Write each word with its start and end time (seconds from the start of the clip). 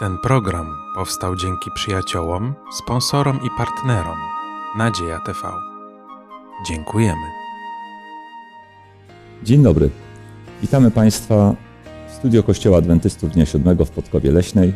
Ten 0.00 0.18
program 0.18 0.66
powstał 0.94 1.36
dzięki 1.36 1.70
przyjaciołom, 1.74 2.54
sponsorom 2.72 3.36
i 3.36 3.48
partnerom 3.58 4.18
Nadzieja 4.78 5.20
TV. 5.26 5.38
Dziękujemy. 6.68 7.26
Dzień 9.42 9.62
dobry. 9.62 9.90
Witamy 10.62 10.90
Państwa 10.90 11.54
w 12.08 12.12
studio 12.12 12.42
Kościoła 12.42 12.78
Adwentystów 12.78 13.30
Dnia 13.30 13.46
Siódmego 13.46 13.84
w 13.84 13.90
Podkowie 13.90 14.32
Leśnej 14.32 14.74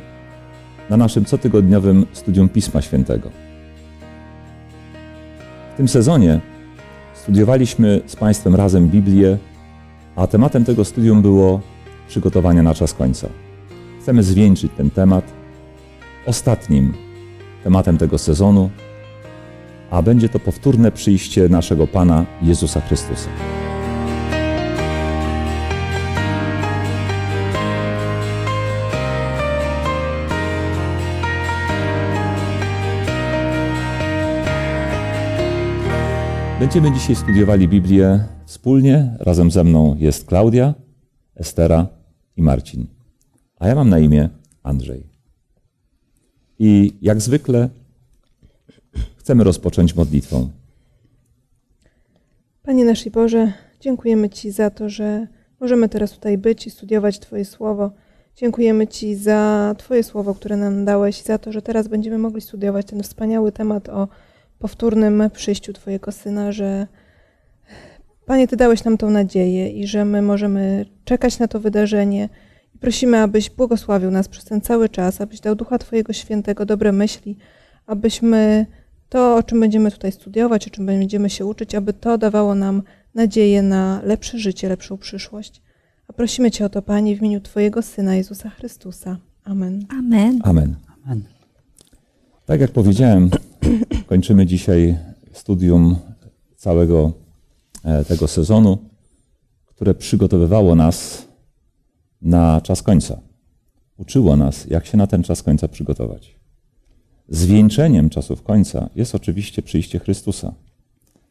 na 0.91 0.97
naszym 0.97 1.25
cotygodniowym 1.25 2.07
studium 2.13 2.49
Pisma 2.49 2.83
Świętego. 2.83 3.31
W 5.75 5.77
tym 5.77 5.89
sezonie 5.89 6.41
studiowaliśmy 7.15 8.01
z 8.07 8.17
Państwem 8.17 8.55
razem 8.55 8.89
Biblię, 8.89 9.39
a 10.17 10.27
tematem 10.27 10.65
tego 10.65 10.85
studium 10.85 11.23
było 11.23 11.61
przygotowania 12.09 12.63
na 12.63 12.75
czas 12.75 12.95
końca. 12.95 13.29
Chcemy 14.05 14.23
zwieńczyć 14.23 14.73
ten 14.77 14.91
temat 14.91 15.33
ostatnim 16.27 16.95
tematem 17.63 17.99
tego 17.99 18.19
sezonu, 18.19 18.71
a 19.91 20.03
będzie 20.03 20.29
to 20.29 20.39
powtórne 20.39 20.93
przyjście 20.93 21.49
naszego 21.49 21.87
Pana 21.87 22.27
Jezusa 22.43 22.81
Chrystusa. 22.81 23.29
Będziemy 36.61 36.93
dzisiaj 36.93 37.17
studiowali 37.17 37.69
Biblię 37.69 38.25
wspólnie. 38.47 39.17
Razem 39.21 39.51
ze 39.51 39.65
mną 39.65 39.97
jest 39.99 40.27
Klaudia, 40.27 40.75
Estera 41.37 41.87
i 42.37 42.43
Marcin. 42.43 43.04
A 43.65 43.69
ja 43.69 43.75
mam 43.75 43.89
na 43.89 43.99
imię 43.99 44.29
Andrzej. 44.63 45.07
I 46.59 46.93
jak 47.03 47.21
zwykle 47.21 47.69
chcemy 49.17 49.45
rozpocząć 49.45 49.95
modlitwą. 49.95 50.51
Panie 52.63 52.85
nasz 52.85 53.09
Boże, 53.09 53.53
dziękujemy 53.81 54.31
Ci 54.31 54.51
za 54.51 54.71
to, 54.71 54.89
że 54.89 55.27
możemy 55.61 55.89
teraz 55.89 56.13
tutaj 56.13 56.39
być 56.39 56.67
i 56.67 56.71
studiować 56.71 57.19
Twoje 57.19 57.45
słowo. 57.45 57.91
Dziękujemy 58.37 58.87
Ci 58.87 59.17
za 59.17 59.75
Twoje 59.79 60.03
słowo, 60.03 60.35
które 60.35 60.57
nam 60.57 60.85
dałeś, 60.85 61.23
za 61.23 61.39
to, 61.39 61.53
że 61.53 61.63
teraz 61.63 61.89
będziemy 61.89 62.19
mogli 62.19 62.41
studiować 62.41 62.87
ten 62.87 63.03
wspaniały 63.03 63.53
temat 63.53 63.89
o 63.89 64.09
powtórnym 64.59 65.23
przyjściu 65.33 65.73
Twojego 65.73 66.13
Syna, 66.13 66.53
że 66.53 66.87
Panie, 68.27 68.49
Ty 68.49 68.57
dałeś 68.57 68.85
nam 68.85 68.99
tą 68.99 69.11
nadzieję 69.11 69.71
i 69.71 69.87
że 69.87 70.05
my 70.05 70.23
możemy 70.23 70.87
czekać 71.05 71.39
na 71.39 71.49
to 71.49 71.61
wydarzenie. 71.61 72.29
I 72.75 72.79
prosimy, 72.79 73.19
abyś 73.19 73.51
błogosławił 73.51 74.11
nas 74.11 74.29
przez 74.29 74.45
ten 74.45 74.61
cały 74.61 74.89
czas, 74.89 75.21
abyś 75.21 75.41
dał 75.41 75.55
Ducha 75.55 75.79
Twojego 75.79 76.13
Świętego, 76.13 76.67
dobre 76.67 76.93
myśli, 76.93 77.37
abyśmy 77.87 78.67
to, 79.09 79.37
o 79.37 79.43
czym 79.43 79.61
będziemy 79.61 79.91
tutaj 79.91 80.13
studiować, 80.13 80.67
o 80.67 80.71
czym 80.71 80.87
będziemy 80.87 81.31
się 81.31 81.47
uczyć, 81.47 81.75
aby 81.75 81.93
to 81.93 82.19
dawało 82.19 82.55
nam 82.55 82.83
nadzieję 83.15 83.63
na 83.63 84.01
lepsze 84.05 84.39
życie, 84.39 84.69
lepszą 84.69 84.99
przyszłość. 84.99 85.63
A 86.09 86.13
prosimy 86.13 86.51
Cię 86.51 86.65
o 86.65 86.69
to, 86.69 86.83
Panie, 86.83 87.17
w 87.17 87.19
imieniu 87.19 87.41
Twojego 87.41 87.83
Syna 87.83 88.15
Jezusa 88.15 88.51
Chrystusa. 88.51 89.17
Amen. 89.45 89.87
Amen. 89.89 90.41
Amen. 90.43 90.77
Amen. 91.05 91.25
Tak 92.47 92.61
jak 92.61 92.71
powiedziałem, 92.71 93.31
kończymy 94.07 94.47
dzisiaj 94.47 94.99
studium 95.33 95.97
całego 96.57 97.13
e, 97.85 98.05
tego 98.05 98.29
sezonu, 98.29 98.79
które 99.67 99.95
przygotowywało 99.95 100.75
nas 100.75 101.27
na 102.25 102.61
czas 102.61 102.83
końca. 102.83 103.21
Uczyło 103.97 104.37
nas, 104.37 104.67
jak 104.67 104.87
się 104.87 104.97
na 104.97 105.07
ten 105.07 105.23
czas 105.23 105.43
końca 105.43 105.69
przygotować. 105.69 106.37
Zwieńczeniem 107.29 108.11
czasów 108.11 108.43
końca 108.43 108.91
jest 108.95 109.15
oczywiście 109.15 109.63
przyjście 109.63 109.99
Chrystusa. 109.99 110.55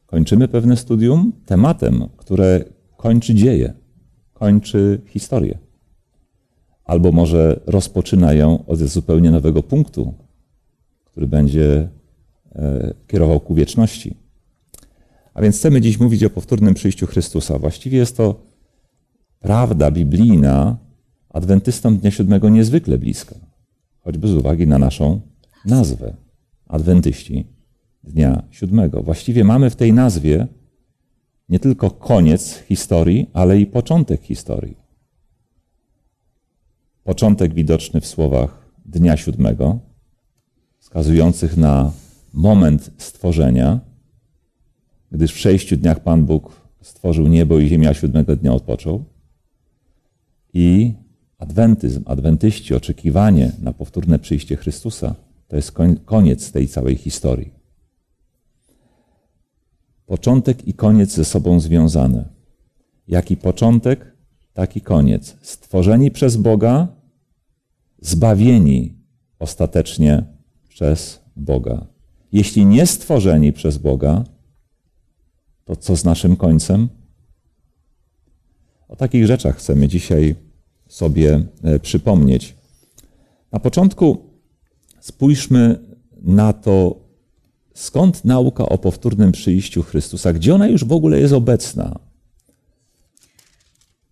Kończymy 0.06 0.48
pewne 0.48 0.78
studium 0.78 1.34
tematem, 1.46 2.10
które 2.18 2.64
kończy 2.98 3.36
dzieje, 3.36 3.74
kończy 4.34 5.02
historię. 5.08 5.58
Albo 6.86 7.12
może 7.12 7.60
rozpoczyna 7.66 8.34
ją 8.34 8.66
od 8.66 8.80
zupełnie 8.80 9.32
nowego 9.32 9.64
punktu, 9.64 10.14
który 11.06 11.28
będzie 11.28 11.90
e, 12.56 12.94
kierował 13.08 13.40
ku 13.40 13.56
wieczności. 13.56 14.18
A 15.34 15.42
więc 15.42 15.58
chcemy 15.58 15.82
dziś 15.82 16.00
mówić 16.00 16.24
o 16.24 16.30
powtórnym 16.30 16.74
przyjściu 16.74 17.08
Chrystusa. 17.08 17.60
Właściwie 17.60 17.98
jest 17.98 18.18
to 18.18 18.53
prawda 19.44 19.92
biblijna 19.92 20.78
adwentystom 21.30 21.98
Dnia 21.98 22.12
Siódmego 22.12 22.50
niezwykle 22.50 22.98
bliska, 22.98 23.36
choćby 24.02 24.28
z 24.28 24.34
uwagi 24.34 24.68
na 24.68 24.80
naszą 24.80 25.22
nazwę 25.66 26.16
Adwentyści 26.68 27.48
Dnia 28.04 28.44
Siódmego. 28.52 29.04
Właściwie 29.04 29.44
mamy 29.44 29.70
w 29.70 29.76
tej 29.76 29.94
nazwie 29.94 30.48
nie 31.50 31.60
tylko 31.60 31.92
koniec 31.92 32.64
historii, 32.68 33.30
ale 33.34 33.60
i 33.60 33.66
początek 33.66 34.22
historii. 34.22 34.78
Początek 37.04 37.54
widoczny 37.54 38.02
w 38.02 38.08
słowach 38.08 38.70
Dnia 38.86 39.18
Siódmego, 39.18 39.80
wskazujących 40.80 41.58
na 41.58 41.92
moment 42.34 42.92
stworzenia, 42.98 43.80
gdyż 45.12 45.34
w 45.34 45.40
sześciu 45.40 45.78
dniach 45.78 46.00
Pan 46.00 46.26
Bóg 46.26 46.62
stworzył 46.82 47.28
niebo 47.28 47.60
i 47.60 47.68
ziemię, 47.68 47.90
a 47.90 47.94
siódmego 47.94 48.36
dnia 48.36 48.54
odpoczął. 48.54 49.13
I 50.54 50.94
adwentyzm, 51.38 52.04
adwentyści, 52.06 52.76
oczekiwanie 52.76 53.52
na 53.62 53.74
powtórne 53.74 54.20
przyjście 54.20 54.56
Chrystusa, 54.56 55.16
to 55.48 55.56
jest 55.56 55.72
koniec 56.06 56.52
tej 56.52 56.68
całej 56.68 56.96
historii. 56.96 57.54
Początek 60.06 60.68
i 60.68 60.74
koniec 60.74 61.12
ze 61.12 61.26
sobą 61.26 61.60
związane. 61.60 62.30
Jaki 63.08 63.38
początek, 63.38 64.18
taki 64.54 64.82
koniec. 64.82 65.38
Stworzeni 65.42 66.12
przez 66.12 66.38
Boga, 66.38 66.88
zbawieni 68.02 68.98
ostatecznie 69.40 70.24
przez 70.68 71.20
Boga. 71.36 71.88
Jeśli 72.32 72.66
nie 72.66 72.86
stworzeni 72.86 73.54
przez 73.54 73.78
Boga, 73.78 74.24
to 75.66 75.76
co 75.76 75.96
z 75.96 76.04
naszym 76.04 76.36
końcem? 76.36 76.90
O 78.94 78.96
takich 78.96 79.28
rzeczach 79.28 79.58
chcemy 79.58 79.88
dzisiaj 79.88 80.36
sobie 80.88 81.46
e, 81.64 81.80
przypomnieć. 81.80 82.56
Na 83.52 83.60
początku 83.60 84.18
spójrzmy 85.00 85.80
na 86.22 86.54
to, 86.54 86.96
skąd 87.74 88.26
nauka 88.26 88.66
o 88.66 88.78
powtórnym 88.78 89.32
przyjściu 89.32 89.84
Chrystusa, 89.84 90.34
gdzie 90.34 90.56
ona 90.56 90.68
już 90.68 90.86
w 90.86 90.92
ogóle 90.92 91.20
jest 91.20 91.34
obecna. 91.34 92.00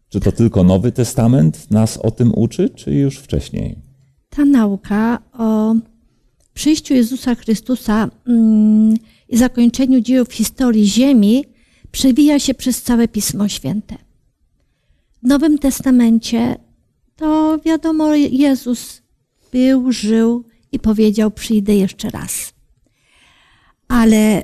Czy 0.09 0.19
to 0.19 0.31
tylko 0.31 0.63
Nowy 0.63 0.91
Testament 0.91 1.71
nas 1.71 1.97
o 1.97 2.11
tym 2.11 2.31
uczy, 2.35 2.69
czy 2.69 2.93
już 2.93 3.17
wcześniej? 3.17 3.75
Ta 4.29 4.45
nauka 4.45 5.19
o 5.33 5.75
przyjściu 6.53 6.93
Jezusa 6.93 7.35
Chrystusa 7.35 8.09
mm, 8.27 8.97
i 9.29 9.37
zakończeniu 9.37 10.01
dziejów 10.01 10.33
historii 10.33 10.87
Ziemi 10.87 11.45
przewija 11.91 12.39
się 12.39 12.53
przez 12.53 12.81
całe 12.81 13.07
Pismo 13.07 13.47
Święte. 13.47 14.10
W 15.23 15.27
Nowym 15.27 15.57
Testamencie 15.57 16.55
to 17.15 17.59
wiadomo, 17.65 18.15
Jezus 18.15 19.01
był, 19.51 19.91
żył 19.91 20.45
i 20.71 20.79
powiedział: 20.79 21.31
Przyjdę 21.31 21.75
jeszcze 21.75 22.09
raz. 22.09 22.53
Ale 23.87 24.43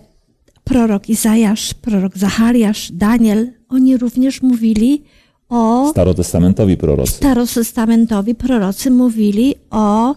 prorok 0.63 1.09
Izajasz, 1.09 1.73
prorok 1.73 2.17
Zachariasz, 2.17 2.91
Daniel, 2.91 3.51
oni 3.69 3.97
również 3.97 4.41
mówili 4.41 5.03
o. 5.49 5.89
Starotestamentowi 5.91 6.77
prorocy. 6.77 7.11
Starotestamentowi 7.11 8.35
prorocy 8.35 8.91
mówili 8.91 9.55
o 9.69 10.15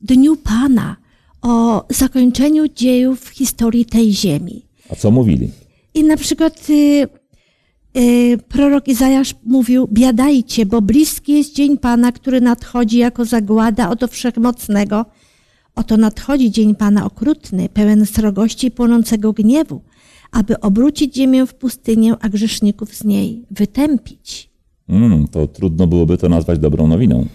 Dniu 0.00 0.36
Pana, 0.36 0.96
o 1.42 1.86
zakończeniu 1.90 2.68
dziejów 2.68 3.20
w 3.20 3.28
historii 3.28 3.84
tej 3.84 4.12
ziemi. 4.12 4.66
A 4.90 4.94
co 4.96 5.10
mówili? 5.10 5.50
I 5.94 6.04
na 6.04 6.16
przykład 6.16 6.70
y, 6.70 7.08
prorok 8.48 8.88
Izajasz 8.88 9.34
mówił: 9.44 9.88
Biadajcie, 9.92 10.66
bo 10.66 10.82
bliski 10.82 11.32
jest 11.32 11.54
dzień 11.54 11.78
Pana, 11.78 12.12
który 12.12 12.40
nadchodzi 12.40 12.98
jako 12.98 13.24
zagłada 13.24 13.90
oto 13.90 14.08
wszechmocnego. 14.08 15.06
Oto 15.74 15.96
nadchodzi 15.96 16.50
dzień 16.50 16.74
Pana 16.74 17.04
okrutny, 17.04 17.68
pełen 17.68 18.06
srogości 18.06 18.66
i 18.66 18.70
płonącego 18.70 19.32
gniewu, 19.32 19.80
aby 20.32 20.60
obrócić 20.60 21.14
ziemię 21.14 21.46
w 21.46 21.54
pustynię, 21.54 22.14
a 22.20 22.28
grzeszników 22.28 22.94
z 22.94 23.04
niej 23.04 23.44
wytępić. 23.50 24.50
Mm, 24.88 25.28
to 25.28 25.46
trudno 25.46 25.86
byłoby 25.86 26.18
to 26.18 26.28
nazwać 26.28 26.58
dobrą 26.58 26.86
nowiną. 26.86 27.26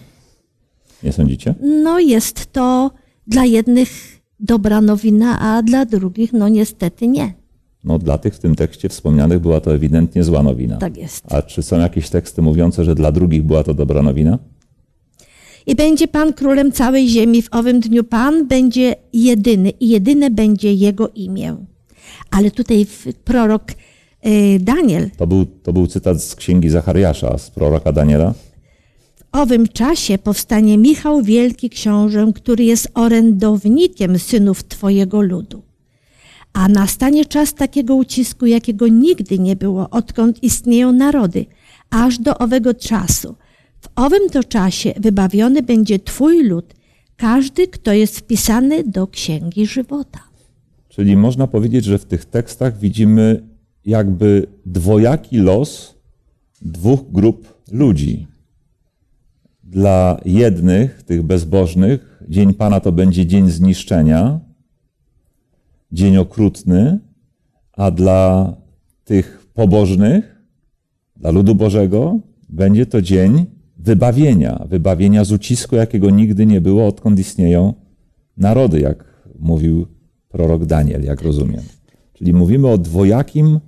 Nie 1.02 1.12
sądzicie? 1.12 1.54
No, 1.60 1.98
jest 1.98 2.52
to 2.52 2.90
dla 3.26 3.44
jednych 3.44 4.20
dobra 4.40 4.80
nowina, 4.80 5.40
a 5.40 5.62
dla 5.62 5.84
drugich, 5.84 6.32
no 6.32 6.48
niestety 6.48 7.08
nie. 7.08 7.34
No, 7.86 7.98
dla 7.98 8.18
tych 8.18 8.34
w 8.34 8.38
tym 8.38 8.54
tekście 8.54 8.88
wspomnianych 8.88 9.38
była 9.38 9.60
to 9.60 9.74
ewidentnie 9.74 10.24
zła 10.24 10.42
nowina. 10.42 10.76
Tak 10.76 10.96
jest. 10.96 11.32
A 11.32 11.42
czy 11.42 11.62
są 11.62 11.80
jakieś 11.80 12.10
teksty 12.10 12.42
mówiące, 12.42 12.84
że 12.84 12.94
dla 12.94 13.12
drugich 13.12 13.42
była 13.42 13.64
to 13.64 13.74
dobra 13.74 14.02
nowina? 14.02 14.38
I 15.66 15.74
będzie 15.74 16.08
Pan 16.08 16.32
królem 16.32 16.72
całej 16.72 17.08
ziemi. 17.08 17.42
W 17.42 17.48
owym 17.50 17.80
dniu 17.80 18.04
Pan 18.04 18.48
będzie 18.48 18.96
jedyny 19.12 19.70
i 19.70 19.88
jedyne 19.88 20.30
będzie 20.30 20.74
Jego 20.74 21.08
imię. 21.08 21.56
Ale 22.30 22.50
tutaj 22.50 22.86
prorok 23.24 23.62
y, 24.26 24.58
Daniel. 24.60 25.10
To 25.16 25.26
był, 25.26 25.46
to 25.46 25.72
był 25.72 25.86
cytat 25.86 26.22
z 26.22 26.34
księgi 26.34 26.68
Zachariasza, 26.68 27.38
z 27.38 27.50
proroka 27.50 27.92
Daniela. 27.92 28.34
W 29.16 29.24
owym 29.32 29.68
czasie 29.68 30.18
powstanie 30.18 30.78
Michał, 30.78 31.22
wielki 31.22 31.70
książę, 31.70 32.32
który 32.34 32.64
jest 32.64 32.88
orędownikiem 32.94 34.18
synów 34.18 34.64
Twojego 34.64 35.20
ludu. 35.20 35.65
A 36.56 36.68
nastanie 36.68 37.24
czas 37.24 37.54
takiego 37.54 37.94
ucisku, 37.94 38.46
jakiego 38.46 38.88
nigdy 38.88 39.38
nie 39.38 39.56
było, 39.56 39.90
odkąd 39.90 40.42
istnieją 40.42 40.92
narody, 40.92 41.46
aż 41.90 42.18
do 42.18 42.38
owego 42.38 42.74
czasu. 42.74 43.34
W 43.80 43.88
owym 43.96 44.30
to 44.32 44.44
czasie 44.44 44.94
wybawiony 45.00 45.62
będzie 45.62 45.98
Twój 45.98 46.44
lud, 46.44 46.74
każdy, 47.16 47.68
kto 47.68 47.92
jest 47.92 48.18
wpisany 48.18 48.84
do 48.84 49.06
księgi 49.06 49.66
żywota. 49.66 50.18
Czyli 50.88 51.16
można 51.16 51.46
powiedzieć, 51.46 51.84
że 51.84 51.98
w 51.98 52.04
tych 52.04 52.24
tekstach 52.24 52.78
widzimy 52.78 53.42
jakby 53.84 54.46
dwojaki 54.66 55.38
los 55.38 55.94
dwóch 56.62 57.12
grup 57.12 57.54
ludzi. 57.72 58.26
Dla 59.64 60.20
jednych, 60.24 61.02
tych 61.02 61.22
bezbożnych, 61.22 62.22
dzień 62.28 62.54
Pana 62.54 62.80
to 62.80 62.92
będzie 62.92 63.26
dzień 63.26 63.50
zniszczenia, 63.50 64.45
dzień 65.92 66.16
okrutny, 66.16 66.98
a 67.72 67.90
dla 67.90 68.56
tych 69.04 69.46
pobożnych, 69.54 70.42
dla 71.16 71.30
ludu 71.30 71.54
Bożego, 71.54 72.20
będzie 72.48 72.86
to 72.86 73.02
dzień 73.02 73.46
wybawienia, 73.76 74.66
wybawienia 74.68 75.24
z 75.24 75.32
ucisku, 75.32 75.76
jakiego 75.76 76.10
nigdy 76.10 76.46
nie 76.46 76.60
było, 76.60 76.86
odkąd 76.86 77.18
istnieją 77.18 77.74
narody, 78.36 78.80
jak 78.80 79.04
mówił 79.38 79.86
prorok 80.28 80.64
Daniel, 80.64 81.04
jak 81.04 81.22
rozumiem. 81.22 81.62
Czyli 82.12 82.32
mówimy 82.32 82.68
o 82.68 82.78
dwojakim, 82.78 83.60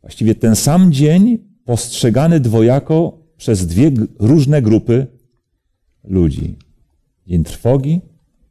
właściwie 0.00 0.34
ten 0.34 0.56
sam 0.56 0.92
dzień 0.92 1.38
postrzegany 1.64 2.40
dwojako 2.40 3.18
przez 3.36 3.66
dwie 3.66 3.90
różne 4.18 4.62
grupy 4.62 5.06
ludzi. 6.04 6.56
Dzień 7.26 7.44
trwogi 7.44 8.00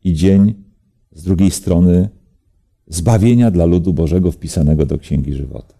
i 0.03 0.13
dzień 0.13 0.53
z 1.11 1.23
drugiej 1.23 1.51
strony 1.51 2.09
zbawienia 2.87 3.51
dla 3.51 3.65
ludu 3.65 3.93
Bożego 3.93 4.31
wpisanego 4.31 4.85
do 4.85 4.97
Księgi 4.97 5.33
Żywota. 5.33 5.73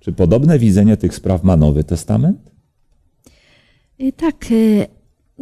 Czy 0.00 0.12
podobne 0.12 0.58
widzenie 0.58 0.96
tych 0.96 1.14
spraw 1.14 1.44
ma 1.44 1.56
Nowy 1.56 1.84
Testament? 1.84 2.38
Y, 4.00 4.12
tak, 4.12 4.50
y, 4.50 4.86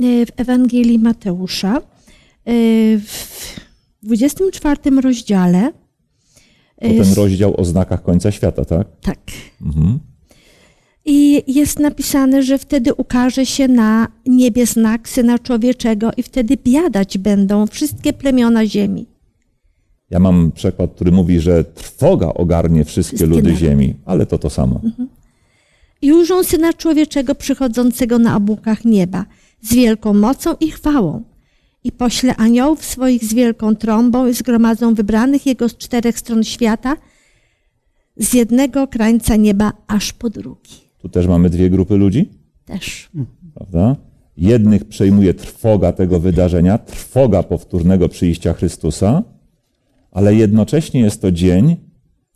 y, 0.02 0.26
w 0.26 0.30
Ewangelii 0.36 0.98
Mateusza 0.98 1.80
w 2.98 3.56
24 4.02 5.00
rozdziale. 5.00 5.72
To 6.80 6.88
ten 6.88 7.14
rozdział 7.14 7.60
o 7.60 7.64
znakach 7.64 8.02
końca 8.02 8.30
świata, 8.30 8.64
tak? 8.64 8.88
Tak. 9.00 9.20
Mhm. 9.62 9.98
I 11.04 11.42
jest 11.46 11.78
napisane, 11.78 12.42
że 12.42 12.58
wtedy 12.58 12.94
ukaże 12.94 13.46
się 13.46 13.68
na 13.68 14.08
niebie 14.26 14.66
znak 14.66 15.08
Syna 15.08 15.38
Człowieczego 15.38 16.10
i 16.16 16.22
wtedy 16.22 16.56
biadać 16.64 17.18
będą 17.18 17.66
wszystkie 17.66 18.12
plemiona 18.12 18.66
ziemi. 18.66 19.13
Ja 20.14 20.20
mam 20.20 20.52
przykład, 20.52 20.90
który 20.94 21.12
mówi, 21.12 21.40
że 21.40 21.64
trwoga 21.64 22.26
ogarnie 22.26 22.84
wszystkie, 22.84 23.16
wszystkie 23.16 23.36
ludy 23.36 23.42
narody. 23.42 23.66
ziemi, 23.66 23.94
ale 24.04 24.26
to 24.26 24.38
to 24.38 24.50
samo. 24.50 24.80
Mhm. 24.84 25.08
I 26.02 26.12
ujrzą 26.12 26.44
Syna 26.44 26.72
Człowieczego 26.72 27.34
przychodzącego 27.34 28.18
na 28.18 28.36
obłokach 28.36 28.84
nieba 28.84 29.24
z 29.62 29.74
wielką 29.74 30.14
mocą 30.14 30.54
i 30.60 30.70
chwałą. 30.70 31.22
I 31.84 31.92
pośle 31.92 32.36
aniołów 32.36 32.84
swoich 32.84 33.24
z 33.24 33.34
wielką 33.34 33.76
trąbą 33.76 34.26
i 34.26 34.34
zgromadzą 34.34 34.94
wybranych 34.94 35.46
Jego 35.46 35.68
z 35.68 35.76
czterech 35.76 36.18
stron 36.18 36.44
świata, 36.44 36.96
z 38.16 38.34
jednego 38.34 38.86
krańca 38.86 39.36
nieba 39.36 39.72
aż 39.86 40.12
po 40.12 40.30
drugi. 40.30 40.72
Tu 40.98 41.08
też 41.08 41.26
mamy 41.26 41.50
dwie 41.50 41.70
grupy 41.70 41.96
ludzi? 41.96 42.28
Też. 42.64 43.10
Prawda? 43.54 43.96
Jednych 44.36 44.84
przejmuje 44.84 45.34
trwoga 45.34 45.92
tego 45.92 46.20
wydarzenia, 46.20 46.78
trwoga 46.78 47.42
powtórnego 47.42 48.08
przyjścia 48.08 48.52
Chrystusa, 48.52 49.22
ale 50.14 50.34
jednocześnie 50.34 51.00
jest 51.00 51.22
to 51.22 51.32
dzień, 51.32 51.76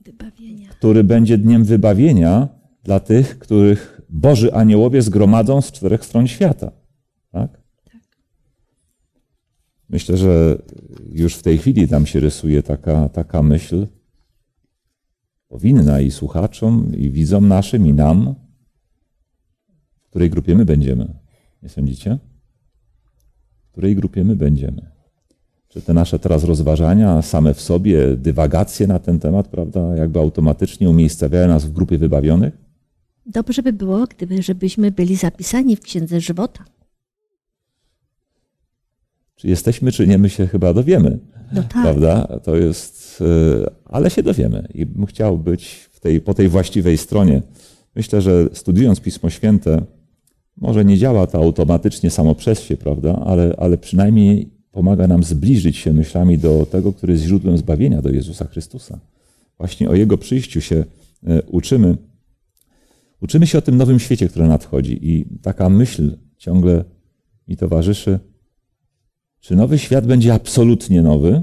wybawienia. 0.05 0.69
który 0.69 1.05
będzie 1.05 1.39
dniem 1.39 1.65
wybawienia 1.65 2.49
dla 2.83 3.01
tych, 3.01 3.39
których 3.39 4.01
Boży 4.09 4.55
aniołowie 4.55 5.03
zgromadzą 5.03 5.61
z 5.61 5.73
czterech 5.73 6.05
stron 6.05 6.27
świata. 6.27 6.73
Tak? 7.31 7.63
tak? 7.93 8.03
Myślę, 9.89 10.17
że 10.17 10.63
już 11.13 11.35
w 11.35 11.43
tej 11.43 11.59
chwili 11.59 11.89
tam 11.89 12.07
się 12.07 12.21
rysuje 12.21 12.63
taka, 12.63 13.09
taka 13.09 13.43
myśl, 13.43 13.87
powinna 15.49 16.01
i 16.01 16.11
słuchaczom, 16.11 16.97
i 16.97 17.11
widzom 17.11 17.49
naszym, 17.49 17.87
i 17.87 17.93
nam, 17.93 18.35
w 20.05 20.09
której 20.09 20.31
grupie 20.31 20.55
my 20.55 20.65
będziemy. 20.65 21.15
Nie 21.63 21.69
sądzicie? 21.69 22.19
W 23.69 23.71
której 23.71 23.97
grupie 23.97 24.25
my 24.25 24.37
będziemy? 24.37 24.98
Czy 25.69 25.83
te 25.83 25.95
nasze 25.95 26.19
teraz 26.19 26.45
rozważania 26.45 27.23
same 27.23 27.55
w 27.55 27.61
sobie, 27.61 28.17
dywagacje 28.17 28.87
na 28.87 28.99
ten 28.99 29.19
temat, 29.19 29.49
prawda, 29.49 29.97
jakby 29.97 30.19
automatycznie 30.19 30.91
umiejscawiają 30.91 31.49
nas 31.49 31.65
w 31.65 31.73
grupie 31.73 31.99
wybawionych? 31.99 32.55
Dobrze 33.27 33.63
by 33.63 33.73
było, 33.73 34.07
gdyby, 34.07 34.43
żebyśmy 34.43 34.91
byli 34.91 35.17
zapisani 35.17 35.77
w 35.77 35.81
Księdze 35.81 36.21
Żywota. 36.21 36.65
Czy 39.37 39.49
jesteśmy, 39.49 39.93
czy 39.93 40.07
nie, 40.07 40.19
my 40.19 40.31
się 40.31 40.47
chyba 40.47 40.75
dowiemy. 40.75 41.19
No 41.53 41.63
tak. 41.63 41.83
Prawda? 41.83 42.27
To 42.43 42.57
jest, 42.57 43.23
e, 43.65 43.71
ale 43.85 44.11
się 44.11 44.23
dowiemy 44.23 44.69
i 44.75 44.87
bym 44.87 45.07
chciał 45.07 45.39
być 45.39 45.89
w 45.93 46.01
tej, 46.01 46.21
po 46.21 46.35
tej 46.35 46.49
właściwej 46.49 46.99
stronie. 46.99 47.43
Myślę, 47.97 48.23
że 48.23 48.49
studiując 48.53 49.01
Pismo 49.01 49.31
Święte, 49.31 49.83
może 50.57 50.85
nie 50.85 50.99
działa 50.99 51.27
to 51.27 51.39
automatycznie 51.39 52.11
samo 52.11 52.35
przez 52.35 52.61
się, 52.61 52.77
prawda, 52.77 53.23
ale, 53.27 53.55
ale 53.59 53.79
przynajmniej 53.79 54.58
pomaga 54.73 55.07
nam 55.07 55.25
zbliżyć 55.25 55.77
się 55.77 55.93
myślami 55.93 56.39
do 56.39 56.67
tego, 56.67 56.93
który 56.93 57.13
jest 57.13 57.25
źródłem 57.25 57.59
zbawienia, 57.59 58.03
do 58.03 58.11
Jezusa 58.11 58.45
Chrystusa. 58.45 59.01
Właśnie 59.59 59.91
o 59.91 59.95
Jego 59.95 60.19
przyjściu 60.19 60.61
się 60.61 60.85
e, 61.27 61.43
uczymy. 61.43 61.97
Uczymy 63.21 63.47
się 63.47 63.59
o 63.59 63.63
tym 63.63 63.77
nowym 63.77 63.99
świecie, 63.99 64.29
który 64.29 64.49
nadchodzi 64.49 65.11
i 65.11 65.25
taka 65.43 65.69
myśl 65.69 66.19
ciągle 66.37 66.85
mi 67.49 67.57
towarzyszy, 67.57 68.19
czy 69.41 69.57
nowy 69.57 69.79
świat 69.79 70.07
będzie 70.07 70.35
absolutnie 70.35 71.03
nowy, 71.03 71.43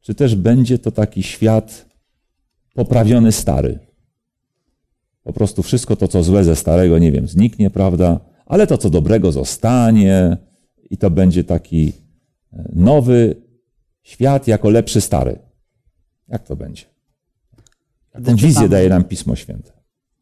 czy 0.00 0.14
też 0.14 0.36
będzie 0.36 0.78
to 0.78 0.90
taki 0.90 1.22
świat 1.22 1.86
poprawiony 2.74 3.32
stary. 3.32 3.78
Po 5.22 5.32
prostu 5.32 5.62
wszystko 5.62 5.96
to, 5.96 6.08
co 6.08 6.22
złe 6.22 6.44
ze 6.44 6.56
starego, 6.56 6.98
nie 6.98 7.12
wiem, 7.12 7.28
zniknie, 7.28 7.70
prawda? 7.70 8.20
Ale 8.46 8.66
to, 8.66 8.78
co 8.78 8.90
dobrego 8.90 9.32
zostanie, 9.32 10.36
i 10.94 10.96
to 10.96 11.10
będzie 11.10 11.44
taki 11.44 11.92
e, 12.52 12.68
nowy 12.72 13.42
świat 14.02 14.48
jako 14.48 14.70
lepszy 14.70 15.00
stary. 15.00 15.38
Jak 16.28 16.46
to 16.46 16.56
będzie? 16.56 16.84
Jaką 18.14 18.36
wizję 18.36 18.68
daje 18.68 18.88
nam 18.88 19.04
Pismo 19.04 19.36
Święte? 19.36 19.72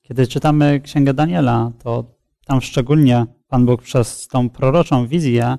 Kiedy 0.02 0.26
czytamy 0.26 0.80
Księgę 0.80 1.14
Daniela, 1.14 1.72
to 1.82 2.14
tam 2.46 2.60
szczególnie 2.60 3.26
Pan 3.48 3.66
Bóg 3.66 3.82
przez 3.82 4.28
tą 4.28 4.50
proroczą 4.50 5.06
wizję, 5.06 5.58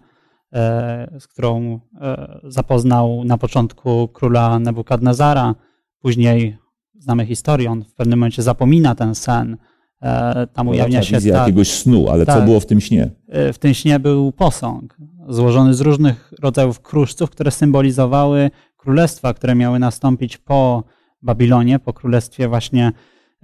e, 0.53 1.17
z 1.19 1.27
którą 1.27 1.79
e, 2.01 2.39
zapoznał 2.43 3.23
na 3.23 3.37
początku 3.37 4.07
króla 4.07 4.59
Nebukadnezara, 4.59 5.55
później 5.99 6.57
znamy 6.99 7.25
historię, 7.25 7.71
on 7.71 7.83
w 7.83 7.93
pewnym 7.93 8.19
momencie 8.19 8.43
zapomina 8.43 8.95
ten 8.95 9.15
sen, 9.15 9.57
tam 10.53 10.67
ujawnia 10.67 11.03
się 11.03 11.15
wizja 11.15 11.33
tak, 11.33 11.41
jakiegoś 11.41 11.71
snu, 11.71 12.09
ale 12.09 12.25
tak, 12.25 12.39
co 12.39 12.45
było 12.45 12.59
w 12.59 12.65
tym 12.65 12.81
śnie? 12.81 13.09
E, 13.29 13.53
w 13.53 13.59
tym 13.59 13.73
śnie 13.73 13.99
był 13.99 14.31
posąg 14.31 14.97
złożony 15.27 15.73
z 15.73 15.81
różnych 15.81 16.33
rodzajów 16.41 16.81
kruszców, 16.81 17.29
które 17.29 17.51
symbolizowały 17.51 18.51
królestwa, 18.77 19.33
które 19.33 19.55
miały 19.55 19.79
nastąpić 19.79 20.37
po 20.37 20.83
Babilonie, 21.21 21.79
po 21.79 21.93
królestwie 21.93 22.47
właśnie, 22.47 22.91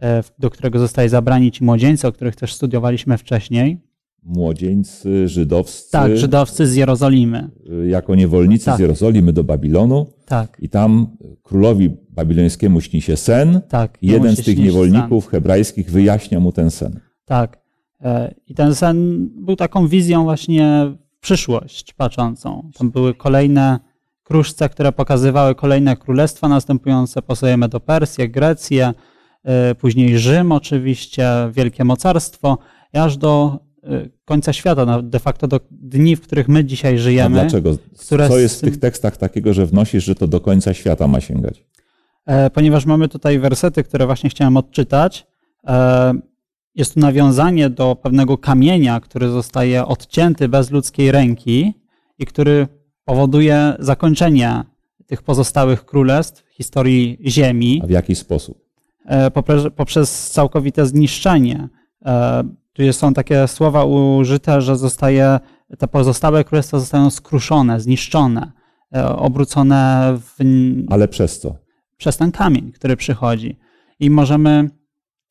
e, 0.01 0.23
do 0.39 0.49
którego 0.49 0.79
zostali 0.79 1.09
zabrani 1.09 1.51
ci 1.51 1.63
młodzieńcy, 1.63 2.07
o 2.07 2.11
których 2.11 2.35
też 2.35 2.53
studiowaliśmy 2.53 3.17
wcześniej 3.17 3.88
młodzieńcy 4.23 5.27
żydowscy. 5.27 5.91
Tak, 5.91 6.17
żydowscy 6.17 6.67
z 6.67 6.75
Jerozolimy. 6.75 7.49
Jako 7.87 8.15
niewolnicy 8.15 8.65
tak. 8.65 8.77
z 8.77 8.79
Jerozolimy 8.79 9.33
do 9.33 9.43
Babilonu. 9.43 10.07
Tak. 10.25 10.57
I 10.61 10.69
tam 10.69 11.07
królowi 11.43 11.89
babilońskiemu 12.09 12.81
śni 12.81 13.01
się 13.01 13.17
sen. 13.17 13.61
Tak. 13.69 13.97
I 14.01 14.07
jeden 14.07 14.35
z 14.35 14.43
tych 14.45 14.57
niewolników 14.57 15.23
sen. 15.23 15.31
hebrajskich 15.31 15.91
wyjaśnia 15.91 16.39
mu 16.39 16.51
ten 16.51 16.71
sen. 16.71 16.99
Tak. 17.25 17.59
E, 18.01 18.33
I 18.47 18.55
ten 18.55 18.75
sen 18.75 19.29
był 19.35 19.55
taką 19.55 19.87
wizją 19.87 20.23
właśnie 20.23 20.91
w 21.17 21.19
przyszłość 21.19 21.93
patrzącą. 21.93 22.71
Tam 22.77 22.91
były 22.91 23.13
kolejne 23.13 23.79
kruszce, 24.23 24.69
które 24.69 24.91
pokazywały 24.91 25.55
kolejne 25.55 25.97
królestwa 25.97 26.47
następujące 26.47 27.21
po 27.21 27.35
sobie 27.35 27.57
Medo-Persję, 27.57 28.29
Grecję, 28.29 28.93
e, 29.43 29.75
później 29.75 30.19
Rzym 30.19 30.51
oczywiście, 30.51 31.29
wielkie 31.51 31.83
mocarstwo, 31.83 32.57
aż 32.93 33.17
do 33.17 33.59
y, 33.63 33.68
końca 34.25 34.53
świata, 34.53 35.01
de 35.01 35.19
facto 35.19 35.47
do 35.47 35.59
dni, 35.71 36.15
w 36.15 36.21
których 36.21 36.47
my 36.47 36.65
dzisiaj 36.65 36.95
A 36.95 36.97
żyjemy. 36.97 37.35
dlaczego? 37.41 37.77
które 37.97 38.27
Co 38.27 38.37
jest 38.39 38.57
w 38.57 38.61
tych 38.61 38.77
tekstach 38.79 39.17
takiego, 39.17 39.53
że 39.53 39.65
wnosisz, 39.65 40.03
że 40.05 40.15
to 40.15 40.27
do 40.27 40.39
końca 40.39 40.73
świata 40.73 41.07
ma 41.07 41.21
sięgać? 41.21 41.65
E, 42.25 42.49
ponieważ 42.49 42.85
mamy 42.85 43.07
tutaj 43.07 43.39
wersety, 43.39 43.83
które 43.83 44.05
właśnie 44.05 44.29
chciałem 44.29 44.57
odczytać. 44.57 45.27
E, 45.67 46.13
Jest 46.75 46.93
tu 46.93 46.99
nawiązanie 46.99 47.69
do 47.69 47.95
pewnego 47.95 48.37
kamienia, 48.37 48.99
który 48.99 49.29
zostaje 49.29 49.85
odcięty 49.85 50.49
bez 50.49 50.71
ludzkiej 50.71 51.11
ręki 51.11 51.73
i 52.19 52.25
który 52.25 52.67
powoduje 53.05 53.73
zakończenie 53.79 54.63
tych 55.05 55.23
pozostałych 55.23 55.85
królestw 55.85 56.43
w 56.43 56.49
historii 56.49 57.17
Ziemi 57.27 57.81
A 57.83 57.87
w 57.87 57.89
jaki 57.89 58.15
sposób? 58.15 58.57
e, 59.05 59.31
poprzez, 59.31 59.63
poprzez 59.75 60.29
całkowite 60.31 60.85
zniszczenie. 60.85 61.67
Tu 62.79 62.93
są 62.93 63.13
takie 63.13 63.47
słowa 63.47 63.83
użyte, 63.85 64.61
że 64.61 64.77
zostaje, 64.77 65.39
te 65.77 65.87
pozostałe 65.87 66.43
królestwa 66.43 66.79
zostają 66.79 67.09
skruszone, 67.09 67.79
zniszczone, 67.79 68.51
e, 68.95 69.15
obrócone 69.15 70.13
w 70.19 70.35
Ale 70.89 71.07
przez 71.07 71.39
co? 71.39 71.55
przez 71.97 72.17
ten 72.17 72.31
kamień, 72.31 72.71
który 72.71 72.97
przychodzi. 72.97 73.57
I 73.99 74.09
możemy 74.09 74.69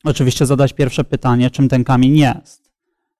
oczywiście 0.05 0.47
zadać 0.47 0.73
pierwsze 0.73 1.05
pytanie, 1.05 1.50
czym 1.50 1.69
ten 1.69 1.85
kamień 1.85 2.17
jest. 2.17 2.73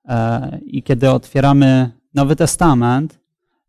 E, 0.09 0.59
I 0.67 0.83
kiedy 0.83 1.11
otwieramy 1.11 1.91
Nowy 2.15 2.37
Testament, 2.37 3.21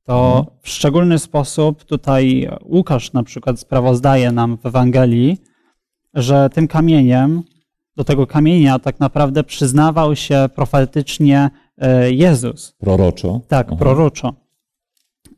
to 0.04 0.46
w 0.62 0.70
szczególny 0.70 1.20
sposób 1.20 1.84
tutaj 1.84 2.50
Łukasz 2.66 3.14
na 3.14 3.24
przykład 3.24 3.60
sprawozdaje 3.60 4.32
nam 4.32 4.58
w 4.58 4.66
Ewangelii, 4.66 5.38
że 6.14 6.50
tym 6.50 6.68
kamieniem, 6.68 7.44
do 8.00 8.04
tego 8.04 8.28
kamienia 8.28 8.80
tak 8.80 9.00
naprawdę 9.00 9.44
przyznawał 9.44 10.16
się 10.16 10.50
profetycznie 10.56 11.50
e, 11.78 12.12
Jezus. 12.12 12.76
Proroczo? 12.78 13.42
Tak, 13.48 13.68
Aha. 13.68 13.76
proroczo. 13.80 14.34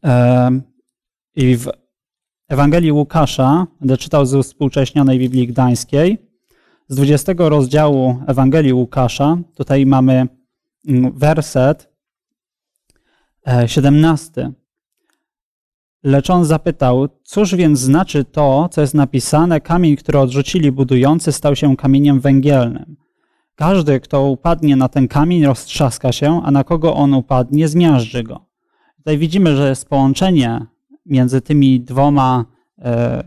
Em, 0.01 0.61
I 1.35 1.57
w 1.57 1.69
Ewangelii 2.49 2.91
Łukasza, 2.91 3.67
będę 3.79 3.97
czytał 3.97 4.25
ze 4.25 4.43
współcześnionej 4.43 5.19
Biblii 5.19 5.47
Gdańskiej, 5.47 6.17
z 6.87 6.95
20 6.95 7.33
rozdziału 7.37 8.23
Ewangelii 8.27 8.73
Łukasza, 8.73 9.37
tutaj 9.55 9.85
mamy 9.85 10.27
mm, 10.87 11.11
werset 11.11 11.89
e, 13.47 13.67
17. 13.67 14.51
Lecz 16.03 16.29
on 16.29 16.45
zapytał, 16.45 17.07
cóż 17.23 17.55
więc 17.55 17.79
znaczy 17.79 18.23
to, 18.25 18.69
co 18.71 18.81
jest 18.81 18.93
napisane, 18.93 19.61
kamień, 19.61 19.95
który 19.95 20.19
odrzucili 20.19 20.71
budujący, 20.71 21.31
stał 21.31 21.55
się 21.55 21.77
kamieniem 21.77 22.19
węgielnym. 22.19 22.95
Każdy, 23.55 23.99
kto 23.99 24.23
upadnie 24.23 24.75
na 24.75 24.89
ten 24.89 25.07
kamień, 25.07 25.45
roztrzaska 25.45 26.11
się, 26.11 26.41
a 26.43 26.51
na 26.51 26.63
kogo 26.63 26.95
on 26.95 27.13
upadnie, 27.13 27.67
zmiażdży 27.67 28.23
go. 28.23 28.45
Tutaj 28.97 29.17
widzimy, 29.17 29.55
że 29.55 29.69
jest 29.69 29.89
połączenie 29.89 30.65
między 31.05 31.41
tymi 31.41 31.79
dwoma, 31.79 32.45
e, 32.79 33.23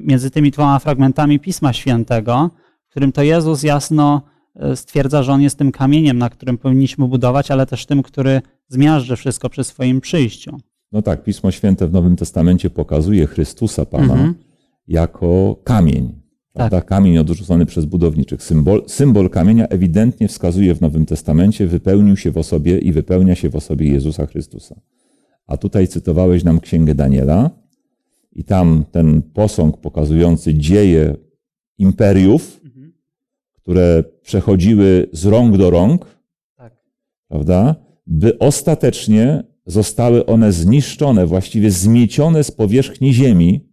między 0.00 0.30
tymi 0.30 0.50
dwoma 0.50 0.78
fragmentami 0.78 1.40
Pisma 1.40 1.72
Świętego, 1.72 2.50
w 2.86 2.90
którym 2.90 3.12
to 3.12 3.22
Jezus 3.22 3.62
jasno 3.62 4.22
e, 4.56 4.76
stwierdza, 4.76 5.22
że 5.22 5.32
on 5.32 5.42
jest 5.42 5.58
tym 5.58 5.72
kamieniem, 5.72 6.18
na 6.18 6.30
którym 6.30 6.58
powinniśmy 6.58 7.08
budować, 7.08 7.50
ale 7.50 7.66
też 7.66 7.86
tym, 7.86 8.02
który 8.02 8.42
zmiażdży 8.68 9.16
wszystko 9.16 9.50
przy 9.50 9.64
swoim 9.64 10.00
przyjściu. 10.00 10.58
No 10.92 11.02
tak, 11.02 11.24
Pismo 11.24 11.50
Święte 11.50 11.88
w 11.88 11.92
Nowym 11.92 12.16
Testamencie 12.16 12.70
pokazuje 12.70 13.26
Chrystusa 13.26 13.84
Pana 13.84 14.12
Mhm. 14.14 14.34
jako 14.88 15.56
kamień. 15.64 16.12
Prawda? 16.52 16.80
Kamień 16.80 17.18
odrzucony 17.18 17.66
przez 17.66 17.84
budowniczych. 17.84 18.42
Symbol, 18.42 18.82
symbol 18.86 19.30
kamienia 19.30 19.66
ewidentnie 19.68 20.28
wskazuje 20.28 20.74
w 20.74 20.80
Nowym 20.80 21.06
Testamencie, 21.06 21.66
wypełnił 21.66 22.16
się 22.16 22.30
w 22.30 22.38
osobie 22.38 22.78
i 22.78 22.92
wypełnia 22.92 23.34
się 23.34 23.50
w 23.50 23.56
osobie 23.56 23.88
Jezusa 23.92 24.26
Chrystusa. 24.26 24.80
A 25.46 25.56
tutaj 25.56 25.88
cytowałeś 25.88 26.44
nam 26.44 26.60
Księgę 26.60 26.94
Daniela 26.94 27.50
i 28.32 28.44
tam 28.44 28.84
ten 28.90 29.22
posąg 29.22 29.80
pokazujący 29.80 30.54
dzieje 30.54 31.16
imperiów, 31.78 32.60
które 33.54 34.04
przechodziły 34.22 35.08
z 35.12 35.26
rąk 35.26 35.56
do 35.56 35.70
rąk, 35.70 36.06
Tak. 36.56 36.76
prawda? 37.28 37.74
By 38.06 38.38
ostatecznie 38.38 39.44
zostały 39.68 40.26
one 40.26 40.52
zniszczone, 40.52 41.26
właściwie 41.26 41.70
zmiecione 41.70 42.44
z 42.44 42.50
powierzchni 42.50 43.14
ziemi 43.14 43.68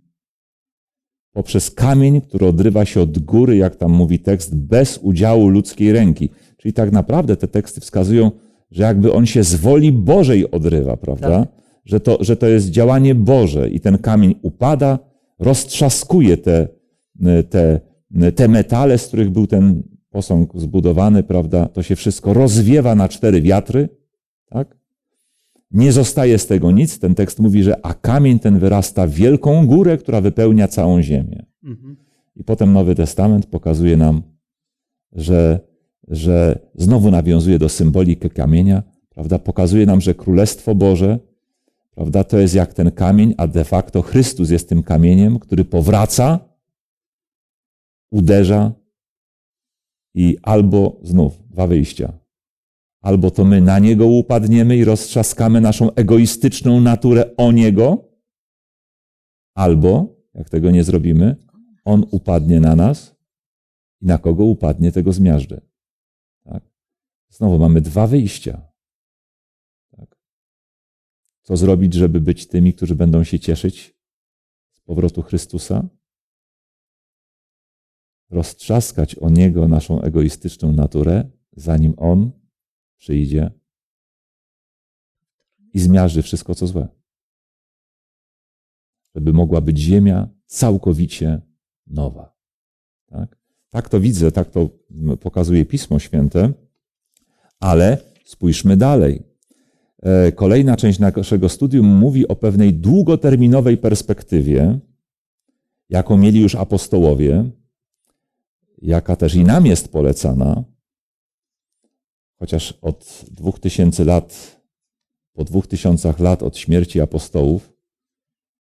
poprzez 1.32 1.72
kamień, 1.72 2.22
który 2.22 2.48
odrywa 2.48 2.86
się 2.86 3.02
od 3.02 3.20
góry, 3.20 3.58
jak 3.58 3.76
tam 3.76 3.92
mówi 3.92 4.20
tekst, 4.20 4.56
bez 4.56 4.98
udziału 4.98 5.48
ludzkiej 5.50 5.92
ręki. 5.92 6.30
Czyli 6.58 6.74
tak 6.74 6.92
naprawdę 6.92 7.38
te 7.38 7.48
teksty 7.48 7.82
wskazują, 7.82 8.32
że 8.72 8.84
jakby 8.84 9.14
on 9.14 9.26
się 9.26 9.44
z 9.44 9.56
woli 9.56 9.92
Bożej 9.92 10.52
odrywa, 10.52 10.98
prawda? 10.98 11.48
Że, 11.86 12.00
to, 12.00 12.18
że 12.22 12.36
to 12.36 12.48
jest 12.48 12.70
działanie 12.70 13.16
Boże 13.16 13.70
i 13.70 13.80
ten 13.80 13.98
kamień 13.98 14.36
upada, 14.42 15.00
roztrzaskuje 15.40 16.38
te, 16.38 16.68
te, 17.50 17.80
te 18.36 18.48
metale, 18.48 18.98
z 18.98 19.08
których 19.08 19.30
był 19.30 19.48
ten 19.48 19.84
posąg 20.10 20.52
zbudowany, 20.56 21.24
prawda? 21.24 21.66
To 21.68 21.84
się 21.84 21.96
wszystko 21.96 22.34
rozwiewa 22.34 22.96
na 22.96 23.10
cztery 23.10 23.42
wiatry, 23.42 23.90
tak? 24.50 24.85
Nie 25.76 25.92
zostaje 25.92 26.40
z 26.40 26.48
tego 26.48 26.72
nic. 26.72 27.00
Ten 27.00 27.16
tekst 27.16 27.40
mówi, 27.40 27.64
że 27.64 27.86
a 27.86 27.94
kamień 27.94 28.40
ten 28.40 28.60
wyrasta 28.60 29.08
w 29.08 29.12
wielką 29.12 29.68
górę, 29.68 29.98
która 29.98 30.22
wypełnia 30.22 30.68
całą 30.68 31.02
ziemię. 31.02 31.46
Mhm. 31.64 31.98
I 32.36 32.44
potem 32.44 32.74
Nowy 32.74 32.96
Testament 32.96 33.46
pokazuje 33.46 33.98
nam, 33.98 34.22
że, 35.12 35.60
że 36.08 36.60
znowu 36.76 37.12
nawiązuje 37.12 37.60
do 37.60 37.70
symboliki 37.70 38.30
kamienia, 38.30 38.84
prawda? 39.10 39.40
Pokazuje 39.40 39.86
nam, 39.86 40.02
że 40.02 40.14
Królestwo 40.14 40.76
Boże, 40.76 41.20
prawda, 41.96 42.24
to 42.24 42.38
jest 42.38 42.56
jak 42.56 42.74
ten 42.74 42.92
kamień, 42.92 43.34
a 43.38 43.48
de 43.48 43.64
facto 43.64 44.02
Chrystus 44.02 44.50
jest 44.50 44.70
tym 44.70 44.84
kamieniem, 44.84 45.40
który 45.40 45.66
powraca, 45.66 46.40
uderza 48.12 48.72
i 50.14 50.38
albo 50.44 51.00
znów 51.04 51.44
dwa 51.50 51.68
wyjścia. 51.68 52.25
Albo 53.06 53.32
to 53.32 53.46
my 53.46 53.62
na 53.62 53.80
niego 53.80 54.08
upadniemy 54.08 54.78
i 54.78 54.84
roztrzaskamy 54.84 55.62
naszą 55.62 55.94
egoistyczną 55.94 56.82
naturę 56.82 57.36
o 57.38 57.52
niego, 57.52 58.12
albo, 59.54 60.16
jak 60.34 60.50
tego 60.50 60.72
nie 60.72 60.84
zrobimy, 60.84 61.36
on 61.84 62.06
upadnie 62.12 62.60
na 62.60 62.76
nas 62.76 63.16
i 64.02 64.06
na 64.06 64.18
kogo 64.18 64.46
upadnie, 64.46 64.92
tego 64.92 65.14
zmiażdży. 65.14 65.62
Tak? 66.44 66.64
Znowu 67.30 67.60
mamy 67.60 67.82
dwa 67.82 68.08
wyjścia. 68.08 68.68
Tak? 69.92 70.20
Co 71.42 71.58
zrobić, 71.58 71.94
żeby 71.94 72.22
być 72.22 72.48
tymi, 72.48 72.74
którzy 72.74 72.96
będą 72.96 73.24
się 73.24 73.40
cieszyć 73.40 73.96
z 74.72 74.80
powrotu 74.80 75.22
Chrystusa? 75.22 75.90
Roztrzaskać 78.30 79.16
o 79.16 79.30
Niego 79.30 79.68
naszą 79.68 80.02
egoistyczną 80.02 80.72
naturę, 80.72 81.30
zanim 81.52 81.94
On 81.98 82.45
przyjdzie 82.98 83.52
i 85.74 85.80
zmiażdży 85.80 86.22
wszystko, 86.22 86.56
co 86.56 86.68
złe. 86.68 86.88
Żeby 89.16 89.34
mogła 89.34 89.62
być 89.62 89.78
ziemia 89.78 90.30
całkowicie 90.46 91.42
nowa. 91.88 92.36
Tak? 93.08 93.38
tak 93.70 93.90
to 93.90 94.00
widzę, 94.00 94.32
tak 94.32 94.52
to 94.52 94.70
pokazuje 95.22 95.66
Pismo 95.66 96.00
Święte, 96.00 96.54
ale 97.60 97.98
spójrzmy 98.26 98.78
dalej. 98.78 99.24
E, 100.02 100.32
Kolejna 100.32 100.78
część 100.78 101.00
naszego 101.00 101.50
studium 101.50 101.86
mówi 101.86 102.28
o 102.28 102.36
pewnej 102.36 102.74
długoterminowej 102.74 103.78
perspektywie, 103.78 104.80
jaką 105.90 106.18
mieli 106.18 106.42
już 106.42 106.56
apostołowie, 106.56 107.50
jaka 108.82 109.16
też 109.16 109.36
i 109.36 109.44
nam 109.44 109.66
jest 109.66 109.92
polecana, 109.92 110.64
chociaż 112.40 112.72
od 112.82 113.26
dwóch 113.32 113.60
tysięcy 113.60 114.06
lat, 114.06 114.62
po 115.34 115.44
dwóch 115.44 115.68
tysiącach 115.68 116.20
lat 116.20 116.44
od 116.44 116.58
śmierci 116.58 117.02
apostołów 117.02 117.74